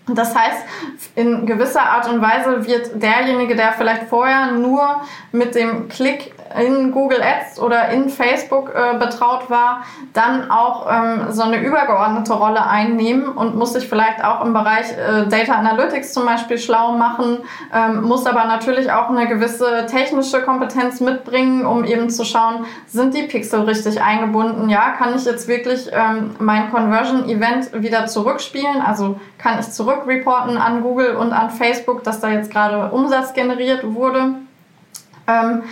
[0.08, 0.58] Das heißt,
[1.16, 6.92] in gewisser Art und Weise wird derjenige, der vielleicht vorher nur mit dem Klick in
[6.92, 12.66] Google Ads oder in Facebook äh, betraut war, dann auch ähm, so eine übergeordnete Rolle
[12.66, 17.40] einnehmen und muss sich vielleicht auch im Bereich äh, Data Analytics zum Beispiel schlau machen,
[17.74, 23.16] ähm, muss aber natürlich auch eine gewisse technische Kompetenz mitbringen, um eben zu schauen, sind
[23.16, 24.70] die Pixel richtig eingebunden?
[24.70, 28.82] Ja, kann ich jetzt wirklich ähm, mein Conversion Event wieder zurückspielen?
[28.86, 33.84] Also kann ich zurückreporten an Google und an Facebook, dass da jetzt gerade Umsatz generiert
[33.94, 34.36] wurde?
[35.26, 35.64] Ähm,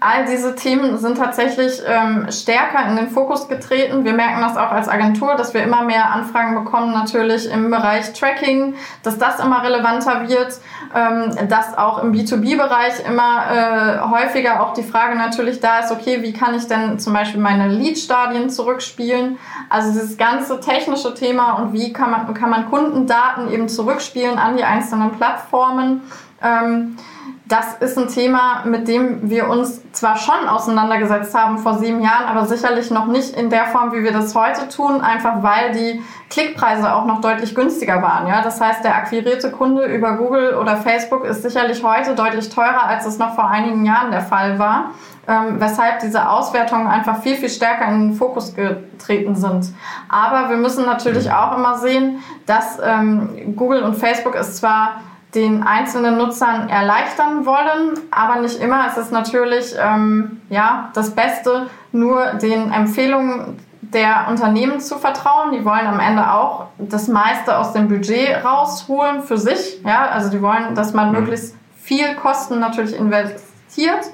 [0.00, 4.04] all diese Themen sind tatsächlich ähm, stärker in den Fokus getreten.
[4.04, 8.14] Wir merken das auch als Agentur, dass wir immer mehr Anfragen bekommen, natürlich im Bereich
[8.14, 10.58] Tracking, dass das immer relevanter wird,
[10.94, 16.22] ähm, dass auch im B2B-Bereich immer äh, häufiger auch die Frage natürlich da ist, okay,
[16.22, 19.38] wie kann ich denn zum Beispiel meine Lead-Stadien zurückspielen?
[19.68, 24.56] Also dieses ganze technische Thema und wie kann man, kann man Kundendaten eben zurückspielen an
[24.56, 26.02] die einzelnen Plattformen.
[26.42, 26.96] Ähm,
[27.46, 32.24] das ist ein Thema, mit dem wir uns zwar schon auseinandergesetzt haben vor sieben Jahren,
[32.24, 36.02] aber sicherlich noch nicht in der Form, wie wir das heute tun, einfach weil die
[36.30, 38.26] Klickpreise auch noch deutlich günstiger waren.
[38.28, 38.40] Ja?
[38.40, 43.04] Das heißt, der akquirierte Kunde über Google oder Facebook ist sicherlich heute deutlich teurer, als
[43.04, 44.92] es noch vor einigen Jahren der Fall war.
[45.26, 49.72] Ähm, weshalb diese Auswertungen einfach viel, viel stärker in den Fokus getreten sind.
[50.08, 55.00] Aber wir müssen natürlich auch immer sehen, dass ähm, Google und Facebook es zwar
[55.34, 58.86] den einzelnen Nutzern erleichtern wollen, aber nicht immer.
[58.88, 65.52] Es ist natürlich ähm, ja, das Beste, nur den Empfehlungen der Unternehmen zu vertrauen.
[65.52, 69.80] Die wollen am Ende auch das meiste aus dem Budget rausholen für sich.
[69.84, 71.20] Ja, also die wollen, dass man mhm.
[71.20, 74.10] möglichst viel Kosten natürlich investiert.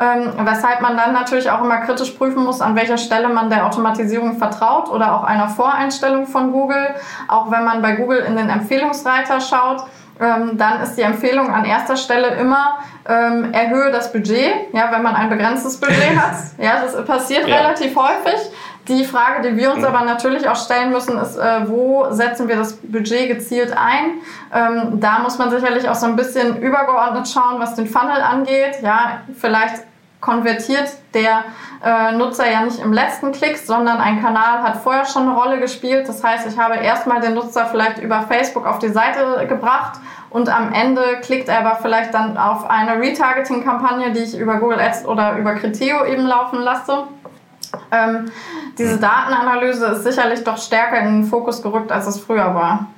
[0.00, 3.66] Ähm, weshalb man dann natürlich auch immer kritisch prüfen muss, an welcher Stelle man der
[3.66, 6.94] Automatisierung vertraut oder auch einer Voreinstellung von Google.
[7.28, 9.84] Auch wenn man bei Google in den Empfehlungsreiter schaut,
[10.22, 15.02] ähm, dann ist die Empfehlung an erster Stelle immer, ähm, erhöhe das Budget, ja, wenn
[15.02, 16.36] man ein begrenztes Budget hat.
[16.58, 17.56] Ja, das passiert ja.
[17.56, 18.40] relativ häufig.
[18.88, 19.86] Die Frage, die wir uns mhm.
[19.86, 24.20] aber natürlich auch stellen müssen, ist, äh, wo setzen wir das Budget gezielt ein?
[24.52, 28.82] Ähm, da muss man sicherlich auch so ein bisschen übergeordnet schauen, was den Funnel angeht.
[28.82, 29.84] Ja, vielleicht
[30.20, 31.44] konvertiert der
[31.84, 35.60] äh, Nutzer ja nicht im letzten Klick, sondern ein Kanal hat vorher schon eine Rolle
[35.60, 36.08] gespielt.
[36.08, 40.00] Das heißt, ich habe erstmal den Nutzer vielleicht über Facebook auf die Seite gebracht
[40.32, 44.80] und am Ende klickt er aber vielleicht dann auf eine Retargeting-Kampagne, die ich über Google
[44.80, 47.04] Ads oder über Criteo eben laufen lasse.
[47.90, 48.30] Ähm,
[48.78, 52.88] diese Datenanalyse ist sicherlich doch stärker in den Fokus gerückt, als es früher war.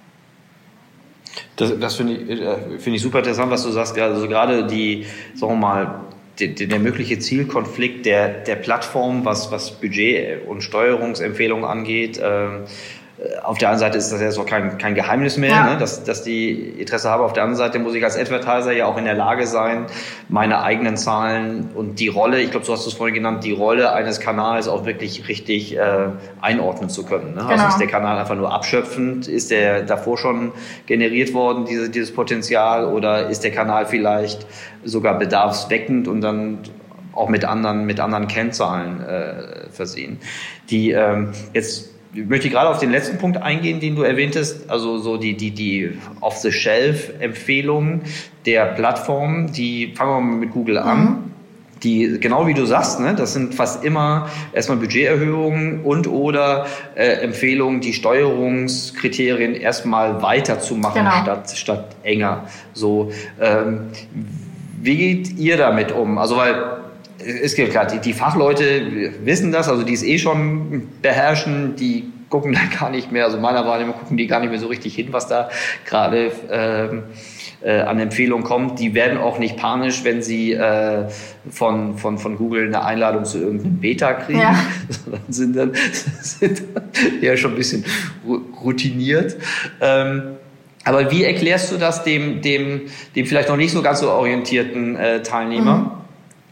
[1.57, 3.99] Das, das finde ich, äh, find ich super interessant, was du sagst.
[3.99, 6.01] Also gerade die, sagen wir mal,
[6.41, 12.21] der, der mögliche Zielkonflikt der, der Plattform, was, was Budget- und Steuerungsempfehlungen angeht.
[12.23, 12.69] Ähm, äh,
[13.45, 15.71] auf der einen Seite ist das ja so kein, kein Geheimnis mehr, ja.
[15.71, 17.23] ne, dass, dass die Interesse haben.
[17.23, 19.87] Auf der anderen Seite muss ich als Advertiser ja auch in der Lage sein,
[20.29, 23.93] meine eigenen Zahlen und die Rolle, ich glaube, du hast es vorhin genannt, die Rolle
[23.93, 26.09] eines Kanals auch wirklich richtig äh,
[26.41, 27.35] einordnen zu können.
[27.35, 27.41] Ne?
[27.41, 27.63] Also genau.
[27.63, 29.29] Also ist der Kanal einfach nur abschöpfend?
[29.29, 30.53] Ist der davor schon
[30.87, 32.87] generiert worden, diese, dieses Potenzial?
[32.93, 34.45] Oder ist der Kanal vielleicht
[34.83, 36.59] sogar bedarfsweckend und dann
[37.13, 40.19] auch mit anderen, mit anderen Kennzahlen äh, versehen?
[40.69, 44.99] Die ähm, jetzt ich möchte gerade auf den letzten Punkt eingehen, den du erwähntest, also
[44.99, 48.03] so die, die, die Off-the-Shelf-Empfehlungen
[48.47, 50.99] der Plattformen, die fangen wir mal mit Google an.
[50.99, 51.17] Mhm.
[51.83, 57.05] Die, genau wie du sagst, ne, das sind fast immer erstmal Budgeterhöhungen und oder äh,
[57.23, 61.23] Empfehlungen, die Steuerungskriterien erstmal weiterzumachen genau.
[61.23, 62.45] statt, statt enger.
[62.73, 63.89] So, ähm,
[64.81, 66.17] wie geht ihr damit um?
[66.17, 66.84] Also weil
[67.25, 72.13] es gibt klar, die, die Fachleute wissen das, also die es eh schon beherrschen, die
[72.31, 74.95] gucken da gar nicht mehr, also meiner Wahrnehmung gucken die gar nicht mehr so richtig
[74.95, 75.49] hin, was da
[75.85, 77.05] gerade ähm,
[77.63, 78.79] äh, an Empfehlungen kommt.
[78.79, 81.05] Die werden auch nicht panisch, wenn sie äh,
[81.49, 84.59] von, von, von Google eine Einladung zu irgendeinem Beta kriegen, ja.
[84.89, 85.73] sondern sind dann,
[86.21, 87.85] sind dann ja schon ein bisschen
[88.63, 89.37] routiniert.
[89.81, 90.23] Ähm,
[90.85, 92.83] aber wie erklärst du das dem, dem,
[93.17, 96.04] dem vielleicht noch nicht so ganz so orientierten äh, Teilnehmer, mhm.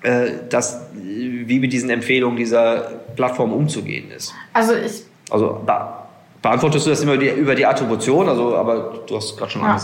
[0.02, 4.34] Äh, dass, wie mit diesen Empfehlungen dieser Plattform umzugehen ist?
[4.52, 5.04] Also ich.
[5.30, 6.08] Also da,
[6.42, 9.62] beantwortest du das immer über die, über die Attribution, also, aber du hast gerade schon
[9.62, 9.80] ja.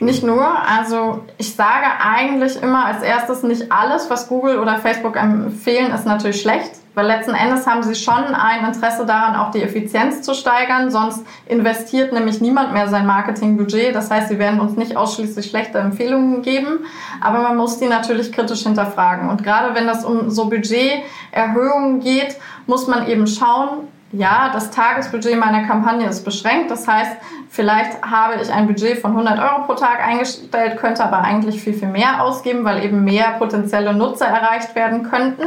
[0.00, 5.16] Nicht nur, also ich sage eigentlich immer als erstes, nicht alles, was Google oder Facebook
[5.16, 9.62] empfehlen, ist natürlich schlecht, weil letzten Endes haben sie schon ein Interesse daran, auch die
[9.62, 13.94] Effizienz zu steigern, sonst investiert nämlich niemand mehr sein Marketingbudget.
[13.94, 16.84] Das heißt, sie werden uns nicht ausschließlich schlechte Empfehlungen geben,
[17.20, 19.30] aber man muss die natürlich kritisch hinterfragen.
[19.30, 25.38] Und gerade wenn das um so Budgeterhöhungen geht, muss man eben schauen, ja, das Tagesbudget
[25.38, 26.70] meiner Kampagne ist beschränkt.
[26.70, 27.12] Das heißt,
[27.50, 31.74] vielleicht habe ich ein Budget von 100 Euro pro Tag eingestellt, könnte aber eigentlich viel,
[31.74, 35.44] viel mehr ausgeben, weil eben mehr potenzielle Nutzer erreicht werden könnten.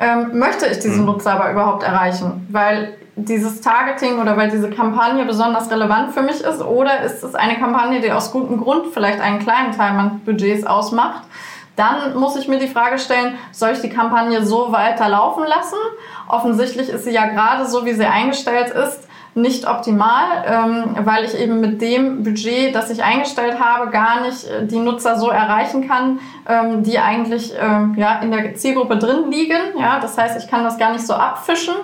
[0.00, 1.06] Ähm, möchte ich diese mhm.
[1.06, 2.46] Nutzer aber überhaupt erreichen?
[2.50, 6.62] Weil dieses Targeting oder weil diese Kampagne besonders relevant für mich ist?
[6.62, 10.64] Oder ist es eine Kampagne, die aus gutem Grund vielleicht einen kleinen Teil meines Budgets
[10.64, 11.24] ausmacht?
[11.78, 15.78] Dann muss ich mir die Frage stellen, soll ich die Kampagne so weiter laufen lassen?
[16.26, 21.38] Offensichtlich ist sie ja gerade so, wie sie eingestellt ist, nicht optimal, ähm, weil ich
[21.38, 25.86] eben mit dem Budget, das ich eingestellt habe, gar nicht äh, die Nutzer so erreichen
[25.86, 29.78] kann, ähm, die eigentlich ähm, ja, in der Zielgruppe drin liegen.
[29.78, 31.74] Ja, das heißt, ich kann das gar nicht so abfischen.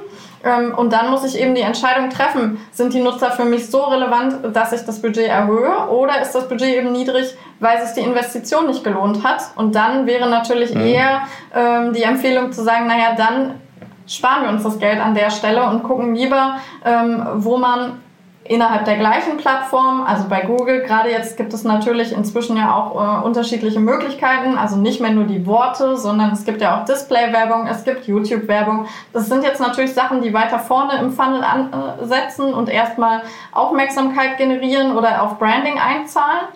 [0.45, 3.83] Ähm, und dann muss ich eben die Entscheidung treffen, sind die Nutzer für mich so
[3.83, 8.09] relevant, dass ich das Budget erhöhe oder ist das Budget eben niedrig, weil sich die
[8.09, 9.43] Investition nicht gelohnt hat.
[9.57, 10.87] Und dann wäre natürlich mhm.
[10.87, 11.21] eher
[11.55, 13.61] ähm, die Empfehlung zu sagen, naja, dann
[14.07, 18.01] sparen wir uns das Geld an der Stelle und gucken lieber, ähm, wo man
[18.45, 23.23] innerhalb der gleichen Plattform, also bei Google, gerade jetzt gibt es natürlich inzwischen ja auch
[23.23, 27.67] äh, unterschiedliche Möglichkeiten, also nicht mehr nur die Worte, sondern es gibt ja auch Display-Werbung,
[27.67, 28.87] es gibt YouTube-Werbung.
[29.13, 34.97] Das sind jetzt natürlich Sachen, die weiter vorne im Funnel ansetzen und erstmal Aufmerksamkeit generieren
[34.97, 36.49] oder auf Branding einzahlen.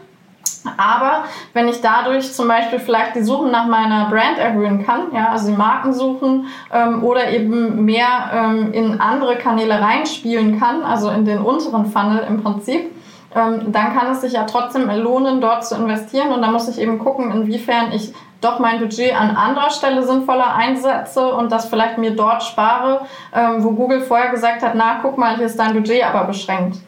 [0.76, 5.30] Aber wenn ich dadurch zum Beispiel vielleicht die Suchen nach meiner Brand erhöhen kann, ja,
[5.30, 11.10] also die Marken suchen ähm, oder eben mehr ähm, in andere Kanäle reinspielen kann, also
[11.10, 12.92] in den unteren Funnel im Prinzip,
[13.34, 16.32] ähm, dann kann es sich ja trotzdem lohnen, dort zu investieren.
[16.32, 20.54] Und da muss ich eben gucken, inwiefern ich doch mein Budget an anderer Stelle sinnvoller
[20.54, 23.02] einsetze und das vielleicht mir dort spare,
[23.34, 26.78] ähm, wo Google vorher gesagt hat, na, guck mal, hier ist dein Budget aber beschränkt.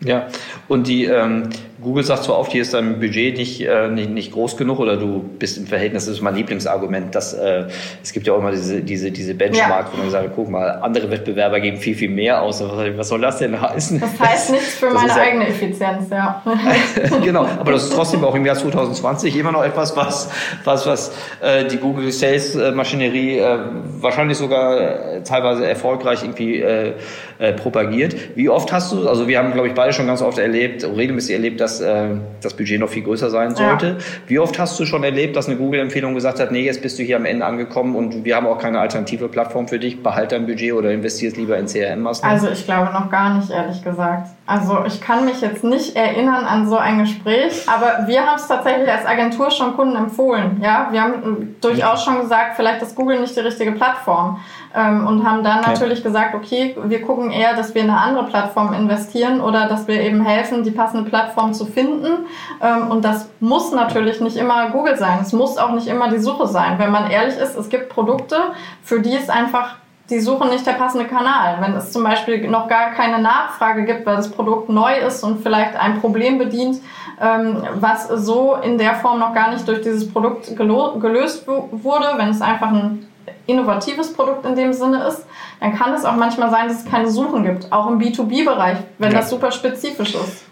[0.00, 0.26] Ja,
[0.68, 1.48] und die ähm,
[1.84, 4.96] Google sagt zwar oft, hier ist dein Budget nicht, äh, nicht, nicht groß genug oder
[4.96, 7.66] du bist im Verhältnis, das ist mein Lieblingsargument, dass äh,
[8.02, 9.92] es gibt ja auch immer diese, diese, diese Benchmark, ja.
[9.92, 12.62] wo man sagt, guck mal, andere Wettbewerber geben viel, viel mehr aus.
[12.62, 14.00] Was soll das denn heißen?
[14.00, 16.42] Das heißt nichts für das meine eigene ja, Effizienz, ja.
[17.22, 20.30] genau, aber das ist trotzdem auch im Jahr 2020 immer noch etwas, was,
[20.64, 23.58] was, was äh, die Google Sales Maschinerie äh,
[24.00, 26.94] wahrscheinlich sogar äh, teilweise erfolgreich irgendwie äh,
[27.38, 28.14] äh, propagiert.
[28.36, 31.34] Wie oft hast du, also wir haben, glaube ich, beide schon ganz oft erlebt, regelmäßig
[31.34, 32.08] erlebt, dass äh,
[32.40, 33.86] das Budget noch viel größer sein sollte.
[33.86, 33.96] Ja.
[34.26, 37.02] Wie oft hast du schon erlebt, dass eine Google-Empfehlung gesagt hat, nee, jetzt bist du
[37.02, 40.46] hier am Ende angekommen und wir haben auch keine alternative Plattform für dich, behalt dein
[40.46, 42.34] Budget oder investierst lieber in CRM-Maßnahmen?
[42.34, 44.28] Also ich glaube noch gar nicht, ehrlich gesagt.
[44.46, 48.46] Also ich kann mich jetzt nicht erinnern an so ein Gespräch, aber wir haben es
[48.46, 50.60] tatsächlich als Agentur schon Kunden empfohlen.
[50.62, 54.38] Ja, wir haben durchaus schon gesagt, vielleicht ist Google nicht die richtige Plattform
[54.74, 56.04] ähm, und haben dann natürlich ja.
[56.04, 60.00] gesagt, okay, wir gucken eher, dass wir in eine andere Plattform investieren oder dass wir
[60.00, 62.26] eben helfen, die passende Plattform zu finden.
[62.60, 65.18] Ähm, und das muss natürlich nicht immer Google sein.
[65.22, 66.78] Es muss auch nicht immer die Suche sein.
[66.78, 68.36] Wenn man ehrlich ist, es gibt Produkte,
[68.82, 69.76] für die es einfach
[70.10, 71.58] die Suche nicht der passende Kanal.
[71.60, 75.42] Wenn es zum Beispiel noch gar keine Nachfrage gibt, weil das Produkt neu ist und
[75.42, 76.80] vielleicht ein Problem bedient,
[77.22, 82.28] ähm, was so in der Form noch gar nicht durch dieses Produkt gelöst wurde, wenn
[82.28, 83.06] es einfach ein
[83.46, 85.24] innovatives Produkt in dem Sinne ist,
[85.60, 89.12] dann kann es auch manchmal sein, dass es keine Suchen gibt, auch im B2B-Bereich, wenn
[89.12, 89.18] ja.
[89.18, 90.44] das super spezifisch ist.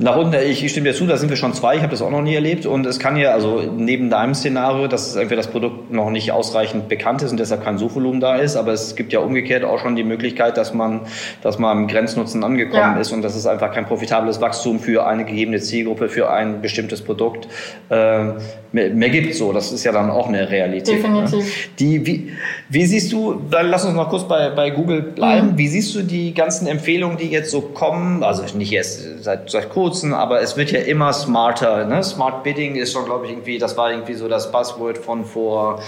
[0.00, 2.10] Nach unten, ich stimme dir zu, da sind wir schon zwei, ich habe das auch
[2.10, 5.92] noch nie erlebt und es kann ja, also neben deinem Szenario, dass entweder das Produkt
[5.92, 9.20] noch nicht ausreichend bekannt ist und deshalb kein Suchvolumen da ist, aber es gibt ja
[9.20, 11.02] umgekehrt auch schon die Möglichkeit, dass man,
[11.42, 13.00] dass man im Grenznutzen angekommen ja.
[13.00, 17.00] ist und dass es einfach kein profitables Wachstum für eine gegebene Zielgruppe, für ein bestimmtes
[17.00, 17.46] Produkt
[17.88, 18.24] äh,
[18.72, 19.32] mehr, mehr gibt.
[19.36, 20.96] So, das ist ja dann auch eine Realität.
[20.96, 21.22] Ne?
[21.22, 21.38] Definitiv.
[21.38, 21.72] Ne?
[21.78, 22.32] Die, wie,
[22.68, 25.58] wie siehst du, dann lass uns noch kurz bei, bei Google bleiben, mhm.
[25.58, 29.70] wie siehst du die ganzen Empfehlungen, die jetzt so kommen, also nicht erst seit, seit
[29.70, 31.84] kurzem, kurzem, aber es wird ja immer smarter.
[31.84, 32.02] Ne?
[32.02, 35.80] Smart Bidding ist schon, glaube ich, irgendwie, das war irgendwie so das Buzzword von vor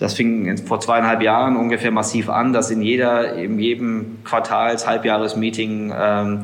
[0.00, 5.94] das fing vor zweieinhalb Jahren ungefähr massiv an, dass in jeder, in jedem Quartals-, Halbjahresmeeting
[5.96, 6.40] ähm,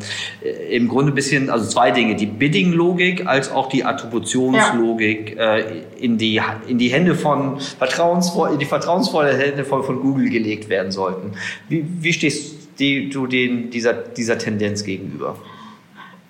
[0.70, 5.56] im Grunde ein bisschen, also zwei Dinge, die Bidding-Logik als auch die Attributionslogik ja.
[5.56, 10.30] äh, in, die, in die Hände von vertrauensvoll, in die vertrauensvolle Hände von, von Google
[10.30, 11.32] gelegt werden sollten.
[11.68, 15.34] Wie, wie stehst die, du den, dieser, dieser Tendenz gegenüber?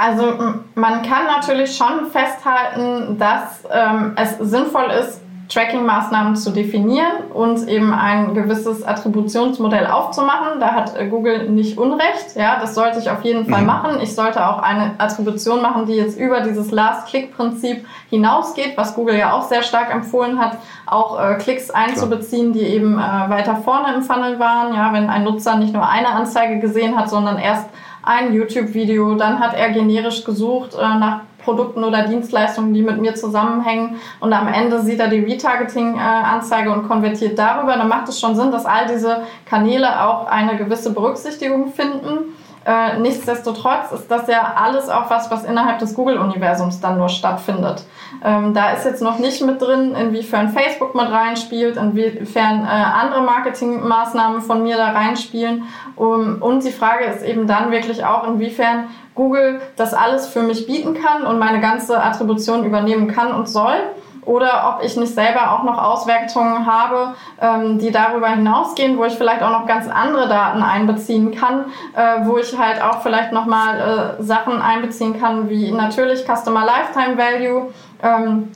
[0.00, 0.32] Also
[0.76, 5.20] man kann natürlich schon festhalten, dass ähm, es sinnvoll ist,
[5.50, 10.58] Tracking-Maßnahmen zu definieren und eben ein gewisses Attributionsmodell aufzumachen.
[10.58, 12.34] Da hat äh, Google nicht Unrecht.
[12.34, 13.66] Ja, das sollte ich auf jeden Fall mhm.
[13.66, 14.00] machen.
[14.00, 19.34] Ich sollte auch eine Attribution machen, die jetzt über dieses Last-Click-Prinzip hinausgeht, was Google ja
[19.34, 24.02] auch sehr stark empfohlen hat, auch äh, Klicks einzubeziehen, die eben äh, weiter vorne im
[24.02, 24.72] Funnel waren.
[24.72, 27.68] Ja, wenn ein Nutzer nicht nur eine Anzeige gesehen hat, sondern erst
[28.02, 33.14] ein YouTube-Video, dann hat er generisch gesucht äh, nach Produkten oder Dienstleistungen, die mit mir
[33.14, 33.96] zusammenhängen.
[34.20, 37.76] Und am Ende sieht er die Retargeting-Anzeige und konvertiert darüber.
[37.76, 42.34] Dann macht es schon Sinn, dass all diese Kanäle auch eine gewisse Berücksichtigung finden.
[42.66, 47.84] Äh, nichtsdestotrotz ist das ja alles auch was, was innerhalb des Google-Universums dann nur stattfindet.
[48.22, 53.22] Ähm, da ist jetzt noch nicht mit drin, inwiefern Facebook mit reinspielt, inwiefern äh, andere
[53.22, 55.64] Marketingmaßnahmen von mir da reinspielen.
[55.96, 60.66] Um, und die Frage ist eben dann wirklich auch, inwiefern Google das alles für mich
[60.66, 63.76] bieten kann und meine ganze Attribution übernehmen kann und soll
[64.24, 69.14] oder ob ich nicht selber auch noch Auswertungen habe, ähm, die darüber hinausgehen, wo ich
[69.14, 74.16] vielleicht auch noch ganz andere Daten einbeziehen kann, äh, wo ich halt auch vielleicht nochmal
[74.18, 77.72] äh, Sachen einbeziehen kann, wie natürlich Customer Lifetime Value.
[78.02, 78.50] Ähm,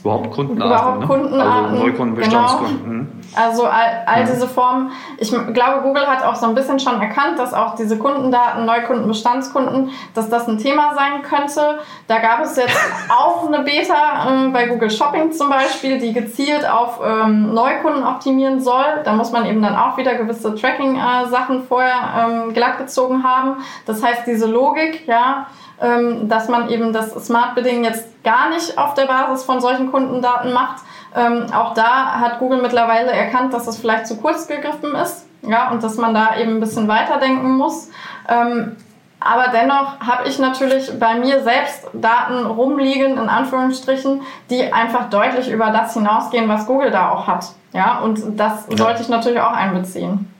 [0.00, 0.66] Überhaupt Kundenarten.
[0.66, 1.06] Überhaupt ne?
[1.06, 1.70] Kundenarten.
[1.70, 2.82] Also Neukunden, Bestandskunden.
[2.84, 3.10] Genau.
[3.36, 4.90] Also all, all diese Formen.
[5.18, 9.06] Ich glaube, Google hat auch so ein bisschen schon erkannt, dass auch diese Kundendaten, Neukunden,
[9.06, 11.80] Bestandskunden, dass das ein Thema sein könnte.
[12.08, 12.76] Da gab es jetzt
[13.08, 18.60] auch eine Beta äh, bei Google Shopping zum Beispiel, die gezielt auf ähm, Neukunden optimieren
[18.60, 19.02] soll.
[19.04, 23.56] Da muss man eben dann auch wieder gewisse Tracking-Sachen äh, vorher ähm, glatt gezogen haben.
[23.86, 25.46] Das heißt, diese Logik, ja,
[25.80, 30.52] dass man eben das Smart Bidding jetzt gar nicht auf der Basis von solchen Kundendaten
[30.52, 30.82] macht.
[31.16, 35.70] Ähm, auch da hat Google mittlerweile erkannt, dass es vielleicht zu kurz gegriffen ist ja,
[35.70, 37.90] und dass man da eben ein bisschen weiterdenken muss.
[38.28, 38.76] Ähm,
[39.20, 45.50] aber dennoch habe ich natürlich bei mir selbst Daten rumliegen, in Anführungsstrichen, die einfach deutlich
[45.50, 47.52] über das hinausgehen, was Google da auch hat.
[47.72, 48.76] Ja, und das ja.
[48.78, 50.32] sollte ich natürlich auch einbeziehen.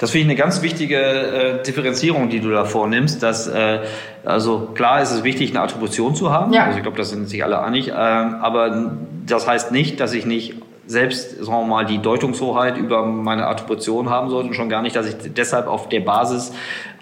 [0.00, 3.22] Das finde ich eine ganz wichtige äh, Differenzierung, die du da vornimmst.
[3.22, 3.80] Dass, äh,
[4.24, 6.54] also klar ist es wichtig, eine Attribution zu haben.
[6.54, 6.64] Ja.
[6.64, 7.88] Also ich glaube, das sind sich alle einig.
[7.88, 8.92] Äh, aber
[9.26, 10.54] das heißt nicht, dass ich nicht
[10.86, 14.96] selbst, sagen wir mal, die Deutungshoheit über meine Attribution haben sollte und schon gar nicht,
[14.96, 16.52] dass ich deshalb auf der Basis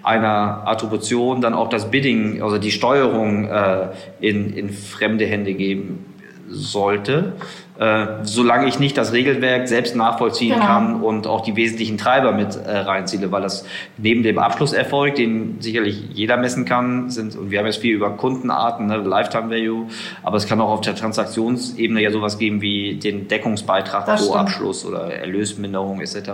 [0.03, 3.87] einer Attribution dann auch das Bidding, also die Steuerung äh,
[4.19, 6.05] in, in fremde Hände geben
[6.49, 7.33] sollte,
[7.79, 10.65] äh, solange ich nicht das Regelwerk selbst nachvollziehen genau.
[10.65, 13.65] kann und auch die wesentlichen Treiber mit äh, reinziehe, weil das
[13.97, 18.09] neben dem Abschlusserfolg, den sicherlich jeder messen kann, sind, und wir haben jetzt viel über
[18.09, 19.87] Kundenarten, ne, Lifetime Value,
[20.23, 24.33] aber es kann auch auf der Transaktionsebene ja sowas geben wie den Deckungsbeitrag das pro
[24.33, 24.39] stimmt.
[24.41, 26.31] Abschluss oder Erlösminderung etc.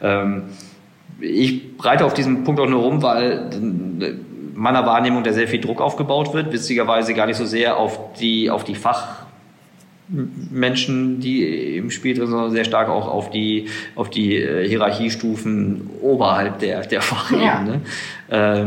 [0.00, 0.44] Ähm,
[1.20, 3.50] ich reite auf diesem Punkt auch nur rum, weil
[4.54, 8.50] meiner Wahrnehmung da sehr viel Druck aufgebaut wird, witzigerweise gar nicht so sehr auf die,
[8.50, 9.26] auf die Fach
[10.10, 15.88] Menschen, die im Spiel drin sind, sehr stark auch auf die, auf die äh, Hierarchiestufen
[16.02, 17.80] oberhalb der, der Fachebene.
[18.30, 18.62] Ja.
[18.62, 18.66] Äh,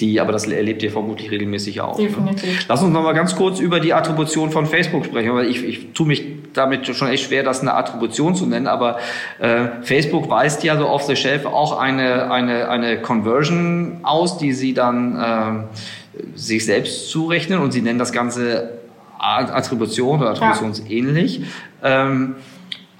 [0.00, 1.98] die, aber das erlebt ihr vermutlich regelmäßig auch.
[1.98, 2.06] Ne?
[2.06, 2.44] Definitiv.
[2.44, 2.64] Ne?
[2.68, 5.92] Lass uns noch mal ganz kurz über die Attribution von Facebook sprechen, weil ich, ich
[5.92, 8.98] tue mich damit schon echt schwer, das eine Attribution zu nennen, aber
[9.38, 14.52] äh, Facebook weist ja so off the shelf auch eine, eine, eine Conversion aus, die
[14.52, 18.81] sie dann äh, sich selbst zurechnen und sie nennen das Ganze
[19.22, 21.40] Attribution oder attributionsähnlich.
[21.82, 22.06] Ja.
[22.06, 22.36] Ähm,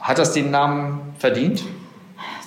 [0.01, 1.64] hat das den Namen verdient?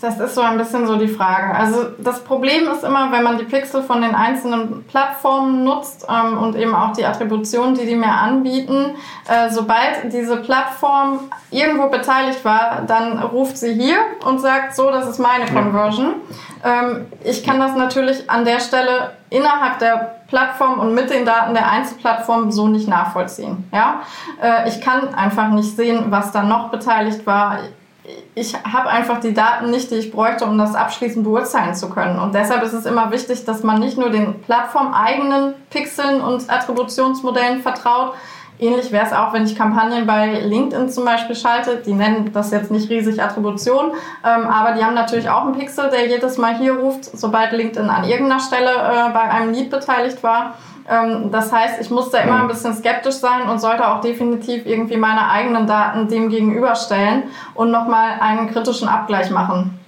[0.01, 1.55] Das ist so ein bisschen so die Frage.
[1.55, 6.37] Also das Problem ist immer, wenn man die Pixel von den einzelnen Plattformen nutzt ähm,
[6.37, 8.95] und eben auch die Attribution, die die mir anbieten,
[9.27, 11.19] äh, sobald diese Plattform
[11.51, 16.15] irgendwo beteiligt war, dann ruft sie hier und sagt, so, das ist meine Conversion.
[16.63, 21.53] Ähm, ich kann das natürlich an der Stelle innerhalb der Plattform und mit den Daten
[21.53, 23.69] der Einzelplattform so nicht nachvollziehen.
[23.71, 24.01] Ja?
[24.41, 27.59] Äh, ich kann einfach nicht sehen, was da noch beteiligt war.
[28.35, 32.19] Ich habe einfach die Daten nicht, die ich bräuchte, um das abschließend beurteilen zu können.
[32.19, 37.61] Und deshalb ist es immer wichtig, dass man nicht nur den plattformeigenen Pixeln und Attributionsmodellen
[37.61, 38.13] vertraut,
[38.59, 41.77] ähnlich wäre es auch, wenn ich Kampagnen bei LinkedIn zum Beispiel schalte.
[41.77, 43.91] Die nennen das jetzt nicht riesig Attribution,
[44.25, 47.89] ähm, aber die haben natürlich auch einen Pixel, der jedes Mal hier ruft, sobald LinkedIn
[47.89, 50.55] an irgendeiner Stelle äh, bei einem Lead beteiligt war.
[50.89, 54.65] Ähm, das heißt, ich muss da immer ein bisschen skeptisch sein und sollte auch definitiv
[54.65, 57.23] irgendwie meine eigenen Daten dem gegenüberstellen
[57.55, 59.79] und nochmal einen kritischen Abgleich machen.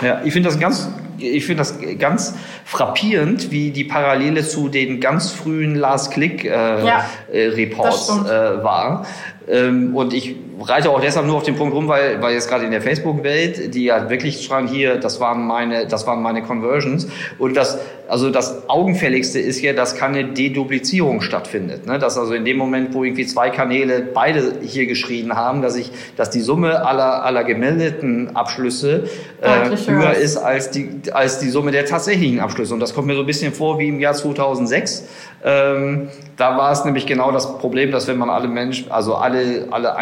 [0.00, 2.34] Ja, ich finde das ganz, ich finde das ganz
[2.64, 9.04] frappierend, wie die Parallele zu den ganz frühen Last Click äh, ja, äh, äh, war.
[9.46, 10.36] Ähm, und ich
[10.68, 13.74] reite auch deshalb nur auf den Punkt rum, weil, weil jetzt gerade in der Facebook-Welt,
[13.74, 17.08] die ja wirklich schreiben, hier, das waren meine, das waren meine Conversions.
[17.38, 21.86] Und das, also das Augenfälligste ist ja, dass keine Deduplizierung stattfindet.
[21.86, 21.98] Ne?
[21.98, 25.92] Dass also in dem Moment, wo irgendwie zwei Kanäle beide hier geschrien haben, dass ich,
[26.16, 29.04] dass die Summe aller, aller gemeldeten Abschlüsse
[29.40, 32.74] äh, höher ist als die, als die Summe der tatsächlichen Abschlüsse.
[32.74, 35.06] Und das kommt mir so ein bisschen vor wie im Jahr 2006.
[35.42, 39.68] Ähm, da war es nämlich genau das Problem, dass wenn man alle Menschen, also alle,
[39.70, 39.96] alle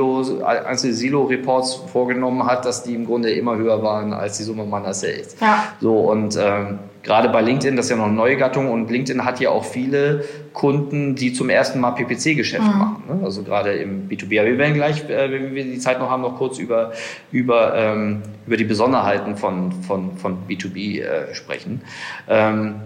[0.00, 4.94] Einzelsilo, Einzel-Silo-Reports vorgenommen hat, dass die im Grunde immer höher waren als die Summe meiner
[4.94, 5.36] Sales.
[5.40, 5.64] Ja.
[5.80, 9.24] So, und ähm, gerade bei LinkedIn, das ist ja noch eine neue Gattung und LinkedIn
[9.24, 12.78] hat ja auch viele Kunden, die zum ersten Mal PPC-Geschäft mhm.
[12.78, 13.02] machen.
[13.08, 13.20] Ne?
[13.24, 14.40] Also gerade im B2B.
[14.40, 16.92] Aber wir werden gleich, äh, wenn wir die Zeit noch haben, noch kurz über,
[17.32, 21.82] über, ähm, über die Besonderheiten von, von, von B2B äh, sprechen.
[22.28, 22.76] Ähm,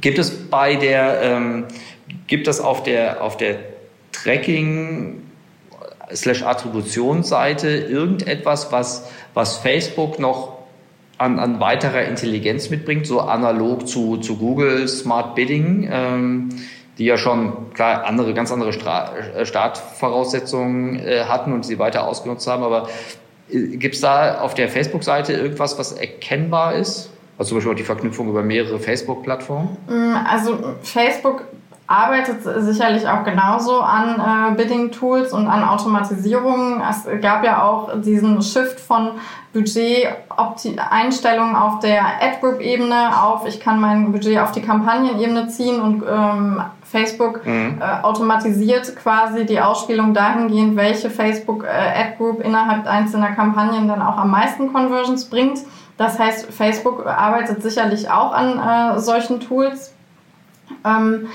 [0.00, 1.64] gibt es bei der, ähm,
[2.26, 3.56] gibt es auf der, auf der
[4.12, 5.22] Tracking
[6.12, 10.58] slash Attributionsseite irgendetwas, was, was Facebook noch
[11.18, 16.48] an, an weiterer Intelligenz mitbringt, so analog zu, zu Google Smart Bidding, ähm,
[16.98, 22.06] die ja schon klar andere, ganz andere Stra äh, Startvoraussetzungen äh, hatten und sie weiter
[22.06, 22.62] ausgenutzt haben.
[22.62, 22.88] Aber
[23.50, 27.10] äh, gibt es da auf der Facebook-Seite irgendwas, was erkennbar ist?
[27.36, 29.76] Also zum Beispiel auch die Verknüpfung über mehrere Facebook-Plattformen?
[29.88, 31.44] Mm, also Facebook
[31.86, 36.82] arbeitet sicherlich auch genauso an äh, Bidding-Tools und an Automatisierungen.
[36.88, 39.10] Es gab ja auch diesen Shift von
[39.52, 46.62] Budget-Einstellungen auf der Ad-Group-Ebene auf, ich kann mein Budget auf die Kampagnen-Ebene ziehen und ähm,
[46.82, 47.80] Facebook mhm.
[47.80, 54.30] äh, automatisiert quasi die Ausspielung dahingehend, welche Facebook-Ad-Group äh, innerhalb einzelner Kampagnen dann auch am
[54.30, 55.58] meisten Conversions bringt.
[55.98, 59.94] Das heißt, Facebook arbeitet sicherlich auch an äh, solchen Tools.
[60.84, 61.28] Ähm,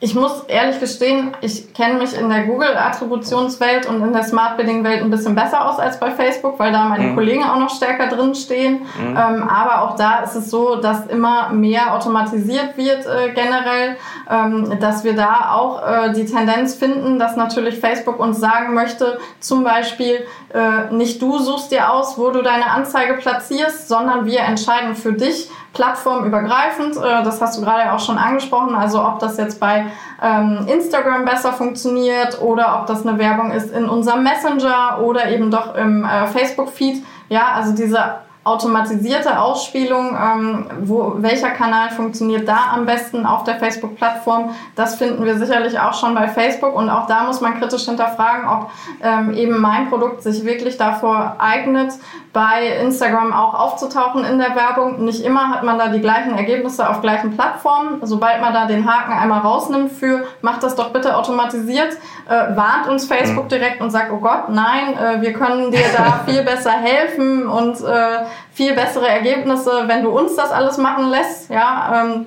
[0.00, 5.02] ich muss ehrlich gestehen, ich kenne mich in der Google-Attributionswelt und in der Smart Bidding-Welt
[5.02, 7.14] ein bisschen besser aus als bei Facebook, weil da meine mhm.
[7.16, 8.82] Kollegen auch noch stärker drin stehen.
[8.96, 9.16] Mhm.
[9.16, 13.96] Ähm, aber auch da ist es so, dass immer mehr automatisiert wird äh, generell,
[14.30, 19.18] ähm, dass wir da auch äh, die Tendenz finden, dass natürlich Facebook uns sagen möchte,
[19.40, 20.24] zum Beispiel,
[20.54, 25.12] äh, nicht du suchst dir aus, wo du deine Anzeige platzierst, sondern wir entscheiden für
[25.12, 26.96] dich, plattformübergreifend.
[26.96, 28.74] Äh, das hast du gerade auch schon angesprochen.
[28.74, 29.86] Also ob das jetzt bei
[30.22, 35.50] ähm, Instagram besser funktioniert oder ob das eine Werbung ist in unserem Messenger oder eben
[35.50, 37.04] doch im äh, Facebook-Feed.
[37.28, 43.56] Ja, also diese automatisierte Ausspielung, ähm, wo, welcher Kanal funktioniert da am besten auf der
[43.56, 47.84] Facebook-Plattform, das finden wir sicherlich auch schon bei Facebook und auch da muss man kritisch
[47.84, 48.70] hinterfragen, ob
[49.02, 51.92] ähm, eben mein Produkt sich wirklich davor eignet,
[52.32, 55.04] bei Instagram auch aufzutauchen in der Werbung.
[55.04, 57.98] Nicht immer hat man da die gleichen Ergebnisse auf gleichen Plattformen.
[58.02, 61.96] Sobald man da den Haken einmal rausnimmt für, macht das doch bitte automatisiert,
[62.28, 63.48] äh, warnt uns Facebook mhm.
[63.48, 67.80] direkt und sagt, oh Gott, nein, äh, wir können dir da viel besser helfen und
[67.80, 71.50] äh, viel bessere Ergebnisse, wenn du uns das alles machen lässt.
[71.50, 72.26] Ja, ähm,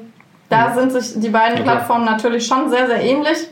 [0.50, 0.74] da mhm.
[0.76, 3.48] sind sich die beiden Plattformen natürlich schon sehr, sehr ähnlich.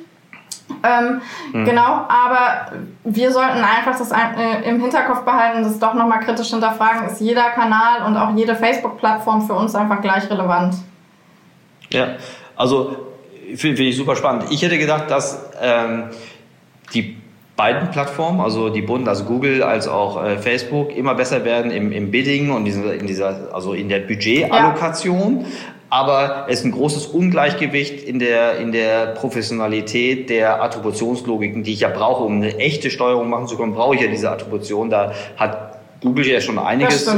[0.84, 1.22] Ähm,
[1.52, 1.66] mhm.
[1.66, 2.72] Genau, aber
[3.04, 7.50] wir sollten einfach das äh, im Hinterkopf behalten, das doch nochmal kritisch hinterfragen, ist jeder
[7.50, 10.76] Kanal und auch jede Facebook-Plattform für uns einfach gleich relevant.
[11.92, 12.16] Ja,
[12.56, 13.08] also
[13.56, 14.46] finde find ich super spannend.
[14.52, 16.10] Ich hätte gedacht, dass ähm,
[16.94, 17.18] die
[17.60, 21.92] beiden Plattformen, also die Bund, also Google als auch äh, Facebook, immer besser werden im,
[21.92, 25.42] im Bidding und in dieser, also in der Budgetallokation.
[25.42, 25.48] Ja
[25.92, 31.80] aber es ist ein großes Ungleichgewicht in der, in der Professionalität der Attributionslogiken, die ich
[31.80, 34.92] ja brauche, um eine echte Steuerung machen zu können, brauche ich ja diese Attribution.
[34.92, 37.12] Da hat Google ja schon einiges äh,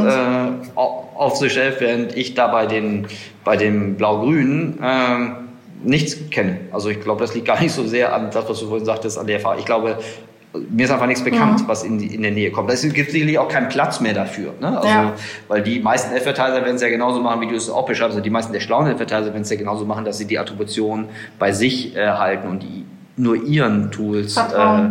[0.75, 3.07] auf sich selbst, während ich da bei den,
[3.43, 6.61] bei den Blau-Grünen äh, nichts kenne.
[6.71, 9.19] Also ich glaube, das liegt gar nicht so sehr an das, was du vorhin sagtest,
[9.19, 9.59] an der Erfahrung.
[9.59, 9.97] Ich glaube,
[10.53, 11.67] mir ist einfach nichts bekannt, ja.
[11.67, 12.69] was in, in der Nähe kommt.
[12.71, 14.53] Es gibt sicherlich auch keinen Platz mehr dafür.
[14.59, 14.77] Ne?
[14.77, 15.13] Also, ja.
[15.47, 18.15] Weil die meisten Advertiser werden es ja genauso machen, wie du es auch beschreibst.
[18.15, 21.07] Also die meisten der schlauen Advertiser werden es ja genauso machen, dass sie die Attribution
[21.39, 22.85] bei sich äh, halten und die
[23.17, 24.89] nur ihren Tools äh,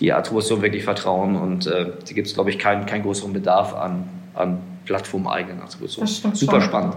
[0.00, 1.36] die Attribution wirklich vertrauen.
[1.36, 6.08] Und äh, da gibt es, glaube ich, keinen, keinen größeren Bedarf an, an plattformeigenen Attributionen.
[6.08, 6.62] Super schon.
[6.62, 6.94] spannend.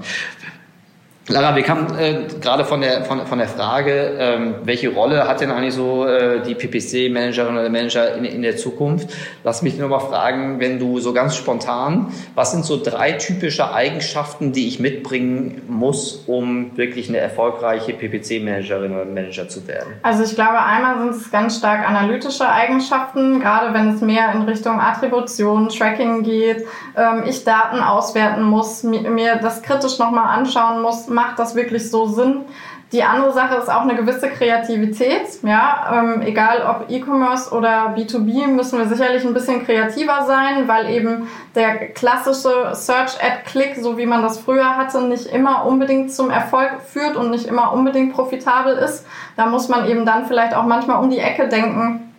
[1.27, 5.39] Lara, wir kamen äh, gerade von der, von, von der Frage, ähm, welche Rolle hat
[5.39, 9.07] denn eigentlich so äh, die PPC-Managerin oder Manager in, in der Zukunft?
[9.43, 13.71] Lass mich nur mal fragen, wenn du so ganz spontan, was sind so drei typische
[13.71, 19.93] Eigenschaften, die ich mitbringen muss, um wirklich eine erfolgreiche PPC-Managerin oder Manager zu werden?
[20.01, 24.41] Also ich glaube, einmal sind es ganz stark analytische Eigenschaften, gerade wenn es mehr in
[24.41, 26.65] Richtung Attribution, Tracking geht,
[26.97, 31.89] ähm, ich Daten auswerten muss, mir, mir das kritisch nochmal anschauen muss, macht das wirklich
[31.89, 32.45] so Sinn?
[32.91, 35.41] Die andere Sache ist auch eine gewisse Kreativität.
[35.43, 40.89] Ja, ähm, egal ob E-Commerce oder B2B, müssen wir sicherlich ein bisschen kreativer sein, weil
[40.89, 46.81] eben der klassische Search-Ad-Click, so wie man das früher hatte, nicht immer unbedingt zum Erfolg
[46.85, 49.05] führt und nicht immer unbedingt profitabel ist.
[49.37, 52.11] Da muss man eben dann vielleicht auch manchmal um die Ecke denken,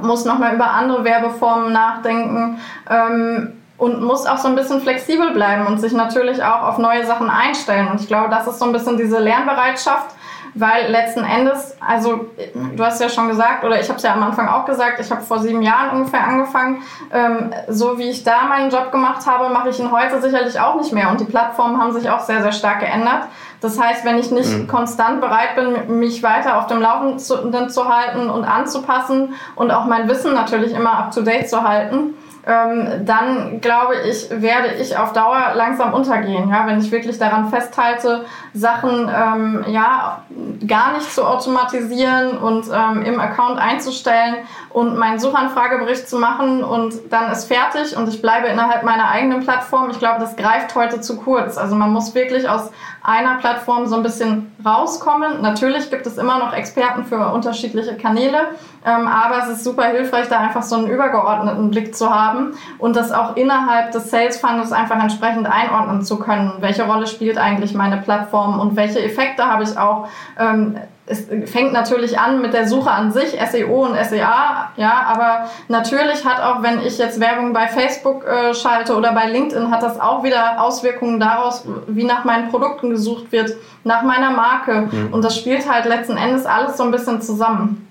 [0.00, 2.58] muss nochmal über andere Werbeformen nachdenken.
[2.88, 7.04] Ähm, und muss auch so ein bisschen flexibel bleiben und sich natürlich auch auf neue
[7.04, 7.88] Sachen einstellen.
[7.88, 10.16] Und ich glaube, das ist so ein bisschen diese Lernbereitschaft,
[10.54, 14.22] weil letzten Endes, also du hast ja schon gesagt, oder ich habe es ja am
[14.22, 16.82] Anfang auch gesagt, ich habe vor sieben Jahren ungefähr angefangen.
[17.12, 20.76] Ähm, so wie ich da meinen Job gemacht habe, mache ich ihn heute sicherlich auch
[20.76, 21.10] nicht mehr.
[21.10, 23.24] Und die Plattformen haben sich auch sehr, sehr stark geändert.
[23.60, 24.66] Das heißt, wenn ich nicht mhm.
[24.66, 30.08] konstant bereit bin, mich weiter auf dem Laufenden zu halten und anzupassen und auch mein
[30.08, 32.14] Wissen natürlich immer up-to-date zu halten,
[32.46, 36.48] dann glaube ich, werde ich auf Dauer langsam untergehen.
[36.48, 36.64] Ja?
[36.68, 38.24] Wenn ich wirklich daran festhalte,
[38.54, 40.22] Sachen ähm, ja,
[40.66, 44.36] gar nicht zu automatisieren und ähm, im Account einzustellen
[44.70, 49.40] und meinen Suchanfragebericht zu machen und dann ist fertig und ich bleibe innerhalb meiner eigenen
[49.40, 49.90] Plattform.
[49.90, 51.58] Ich glaube, das greift heute zu kurz.
[51.58, 52.70] Also man muss wirklich aus
[53.06, 55.40] einer Plattform so ein bisschen rauskommen.
[55.40, 58.48] Natürlich gibt es immer noch Experten für unterschiedliche Kanäle,
[58.84, 62.96] ähm, aber es ist super hilfreich, da einfach so einen übergeordneten Blick zu haben und
[62.96, 66.54] das auch innerhalb des Sales Funnels einfach entsprechend einordnen zu können.
[66.58, 70.08] Welche Rolle spielt eigentlich meine Plattform und welche Effekte habe ich auch?
[70.38, 70.76] Ähm,
[71.06, 76.24] es fängt natürlich an mit der Suche an sich, SEO und SEA, ja, aber natürlich
[76.24, 80.00] hat auch, wenn ich jetzt Werbung bei Facebook äh, schalte oder bei LinkedIn, hat das
[80.00, 83.54] auch wieder Auswirkungen daraus, wie nach meinen Produkten gesucht wird,
[83.84, 84.88] nach meiner Marke.
[84.90, 85.12] Mhm.
[85.12, 87.88] Und das spielt halt letzten Endes alles so ein bisschen zusammen.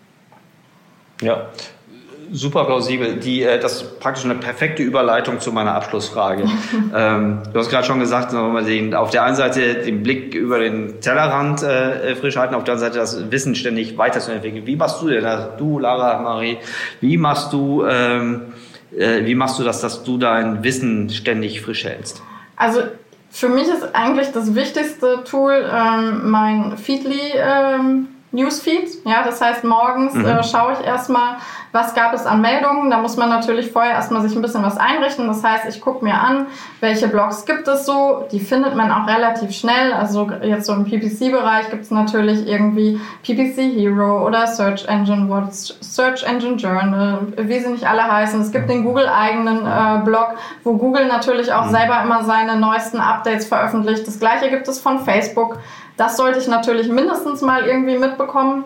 [1.22, 1.45] Ja,
[2.32, 3.15] super plausibel.
[3.15, 6.43] Die, äh, das ist praktisch eine perfekte Überleitung zu meiner Abschlussfrage.
[6.95, 11.01] ähm, du hast gerade schon gesagt, den, auf der einen Seite den Blick über den
[11.01, 14.65] Tellerrand äh, frisch halten, auf der anderen Seite das Wissen ständig weiterzuentwickeln.
[14.65, 15.57] Wie machst du denn das?
[15.57, 16.57] Du, Lara, Marie,
[17.01, 18.53] wie machst du, ähm,
[18.95, 22.21] äh, wie machst du das, dass du dein Wissen ständig frisch hältst?
[22.55, 22.82] Also
[23.30, 29.05] für mich ist eigentlich das wichtigste Tool ähm, mein Feedly ähm, Newsfeed.
[29.05, 30.25] Ja, das heißt, morgens mhm.
[30.25, 31.38] äh, schaue ich erstmal,
[31.71, 32.89] was gab es an Meldungen.
[32.89, 35.27] Da muss man natürlich vorher erstmal sich ein bisschen was einrichten.
[35.27, 36.47] Das heißt, ich gucke mir an,
[36.79, 38.27] welche Blogs gibt es so.
[38.31, 39.91] Die findet man auch relativ schnell.
[39.91, 45.73] Also jetzt so im PPC-Bereich gibt es natürlich irgendwie PPC Hero oder Search Engine Watch,
[45.81, 48.39] Search Engine Journal, wie sie nicht alle heißen.
[48.41, 51.71] Es gibt den Google-eigenen äh, Blog, wo Google natürlich auch mhm.
[51.71, 54.07] selber immer seine neuesten Updates veröffentlicht.
[54.07, 55.59] Das gleiche gibt es von Facebook.
[55.97, 58.65] Das sollte ich natürlich mindestens mal irgendwie mitbekommen.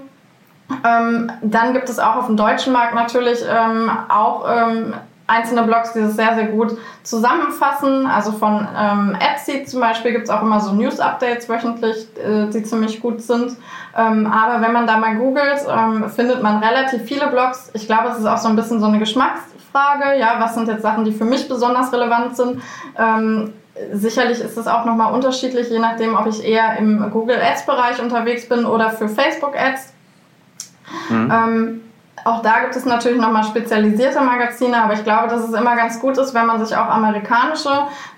[0.85, 4.93] Ähm, dann gibt es auch auf dem deutschen Markt natürlich ähm, auch ähm,
[5.29, 8.07] einzelne Blogs, die das sehr, sehr gut zusammenfassen.
[8.07, 12.63] Also von ähm, AdSeed zum Beispiel gibt es auch immer so News-Updates wöchentlich, äh, die
[12.63, 13.55] ziemlich gut sind.
[13.95, 17.69] Ähm, aber wenn man da mal googelt, ähm, findet man relativ viele Blogs.
[17.73, 20.19] Ich glaube, es ist auch so ein bisschen so eine Geschmacksfrage.
[20.19, 22.61] Ja, was sind jetzt Sachen, die für mich besonders relevant sind?
[22.97, 23.53] Ähm,
[23.93, 28.47] sicherlich ist es auch nochmal unterschiedlich, je nachdem, ob ich eher im Google Ads-Bereich unterwegs
[28.47, 29.93] bin oder für Facebook Ads.
[31.09, 31.31] Mhm.
[31.31, 31.81] Ähm,
[32.25, 35.99] auch da gibt es natürlich nochmal spezialisierte Magazine, aber ich glaube, dass es immer ganz
[35.99, 37.69] gut ist, wenn man sich auch amerikanische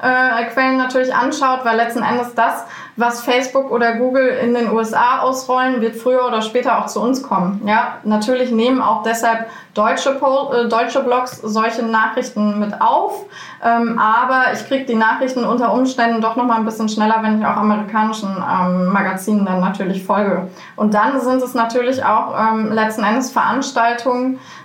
[0.02, 2.66] äh, Quellen natürlich anschaut, weil letzten Endes das,
[2.97, 7.24] was Facebook oder Google in den USA ausrollen, wird früher oder später auch zu uns
[7.24, 7.62] kommen.
[7.66, 13.26] Ja, natürlich nehmen auch deshalb deutsche, äh, deutsche Blogs solche Nachrichten mit auf,
[13.64, 17.45] ähm, aber ich kriege die Nachrichten unter Umständen doch nochmal ein bisschen schneller, wenn ich
[17.45, 20.49] auch amerikanischen ähm, Magazinen dann natürlich folge.
[20.76, 23.91] Und dann sind es natürlich auch ähm, letzten Endes Veranstaltungen.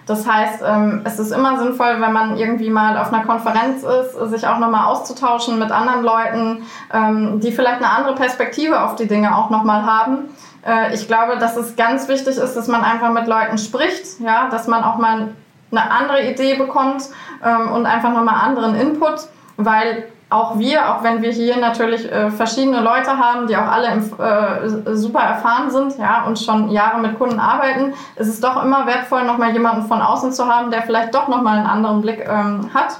[0.06, 4.30] Das heißt, ähm, es ist immer sinnvoll, wenn man irgendwie mal auf einer Konferenz ist,
[4.30, 6.62] sich auch nochmal auszutauschen mit anderen Leuten,
[6.92, 10.30] ähm, die vielleicht eine andere Perspektive auf die Dinge auch nochmal haben.
[10.64, 14.48] Äh, ich glaube, dass es ganz wichtig ist, dass man einfach mit Leuten spricht, ja,
[14.48, 15.28] dass man auch mal
[15.70, 17.02] eine andere Idee bekommt
[17.44, 22.30] ähm, und einfach nochmal anderen Input, weil auch wir, auch wenn wir hier natürlich äh,
[22.30, 26.98] verschiedene Leute haben, die auch alle im, äh, super erfahren sind ja, und schon Jahre
[26.98, 30.82] mit Kunden arbeiten, ist es doch immer wertvoll, nochmal jemanden von außen zu haben, der
[30.82, 32.98] vielleicht doch nochmal einen anderen Blick ähm, hat.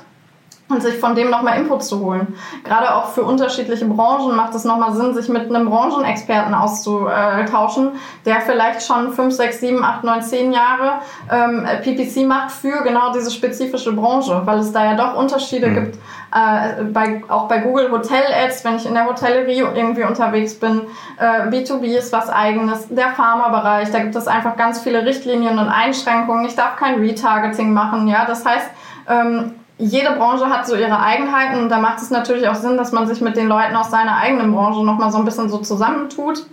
[0.68, 2.34] Und sich von dem nochmal Input zu holen.
[2.64, 7.92] Gerade auch für unterschiedliche Branchen macht es nochmal Sinn, sich mit einem Branchenexperten auszutauschen,
[8.24, 11.00] der vielleicht schon 5, 6, 7, 8, 9, 10 Jahre
[11.30, 15.74] ähm, PPC macht für genau diese spezifische Branche, weil es da ja doch Unterschiede mhm.
[15.74, 15.98] gibt.
[16.34, 20.82] Äh, bei, auch bei Google Hotel Ads, wenn ich in der Hotellerie irgendwie unterwegs bin,
[21.18, 25.68] äh, B2B ist was eigenes, der Pharmabereich, da gibt es einfach ganz viele Richtlinien und
[25.68, 26.44] Einschränkungen.
[26.44, 28.68] Ich darf kein Retargeting machen, ja, das heißt,
[29.08, 32.92] ähm, jede Branche hat so ihre Eigenheiten und da macht es natürlich auch Sinn, dass
[32.92, 36.46] man sich mit den Leuten aus seiner eigenen Branche nochmal so ein bisschen so zusammentut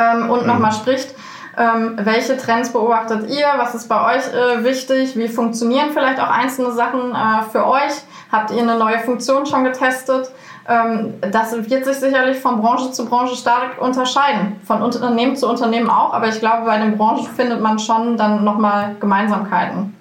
[0.00, 0.46] ähm, und mhm.
[0.46, 1.14] nochmal spricht.
[1.56, 3.46] Ähm, welche Trends beobachtet ihr?
[3.56, 5.16] Was ist bei euch äh, wichtig?
[5.16, 7.92] Wie funktionieren vielleicht auch einzelne Sachen äh, für euch?
[8.32, 10.32] Habt ihr eine neue Funktion schon getestet?
[10.68, 14.56] Ähm, das wird sich sicherlich von Branche zu Branche stark unterscheiden.
[14.66, 18.42] Von Unternehmen zu Unternehmen auch, aber ich glaube, bei den Branchen findet man schon dann
[18.42, 19.94] nochmal Gemeinsamkeiten.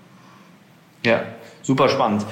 [1.05, 1.19] Ja,
[1.63, 2.25] super spannend.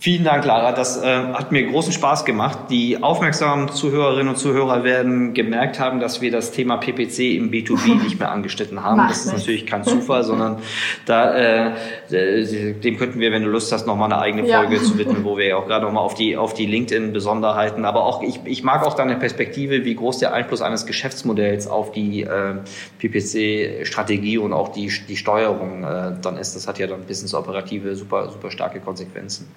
[0.00, 0.70] Vielen Dank, Lara.
[0.70, 2.70] Das äh, hat mir großen Spaß gemacht.
[2.70, 8.02] Die aufmerksamen Zuhörerinnen und Zuhörer werden gemerkt haben, dass wir das Thema PPC im B2B
[8.04, 9.08] nicht mehr angeschnitten haben.
[9.08, 10.58] das ist natürlich kein Zufall, sondern
[11.04, 11.72] da, äh,
[12.12, 14.82] äh, dem könnten wir, wenn du Lust hast, nochmal eine eigene Folge ja.
[14.82, 18.22] zu widmen, wo wir ja auch gerade nochmal auf die, auf die LinkedIn-Besonderheiten, aber auch,
[18.22, 22.54] ich, ich mag auch deine Perspektive, wie groß der Einfluss eines Geschäftsmodells auf die äh,
[23.00, 26.54] PPC-Strategie und auch die, die Steuerung äh, dann ist.
[26.54, 29.48] Das hat ja dann business-operative super, super starke Konsequenzen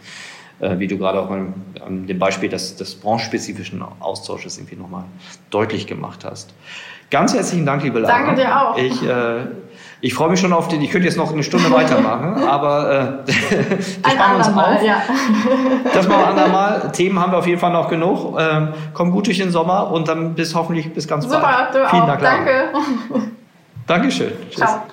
[0.61, 1.53] wie du gerade auch an,
[1.85, 5.05] an dem Beispiel des, des branchenspezifischen Austausches irgendwie nochmal
[5.49, 6.53] deutlich gemacht hast.
[7.09, 8.17] Ganz herzlichen Dank, liebe Lara.
[8.17, 8.77] Danke dir auch.
[8.77, 9.41] Ich, äh,
[9.99, 13.33] ich freue mich schon auf den, ich könnte jetzt noch eine Stunde weitermachen, aber äh,
[14.03, 14.83] ein sparen uns Mal, auf.
[14.83, 15.01] Ja.
[15.93, 16.91] Das machen wir ein andermal.
[16.93, 18.39] Themen haben wir auf jeden Fall noch genug.
[18.39, 21.75] Ähm, komm gut durch den Sommer und dann bis hoffentlich bis ganz Super, bald.
[21.75, 22.07] Du Vielen auch.
[22.07, 22.35] Dank, Lara.
[22.37, 22.69] Danke.
[23.87, 24.31] Dankeschön.
[24.49, 24.57] Tschüss.
[24.57, 24.83] Ciao.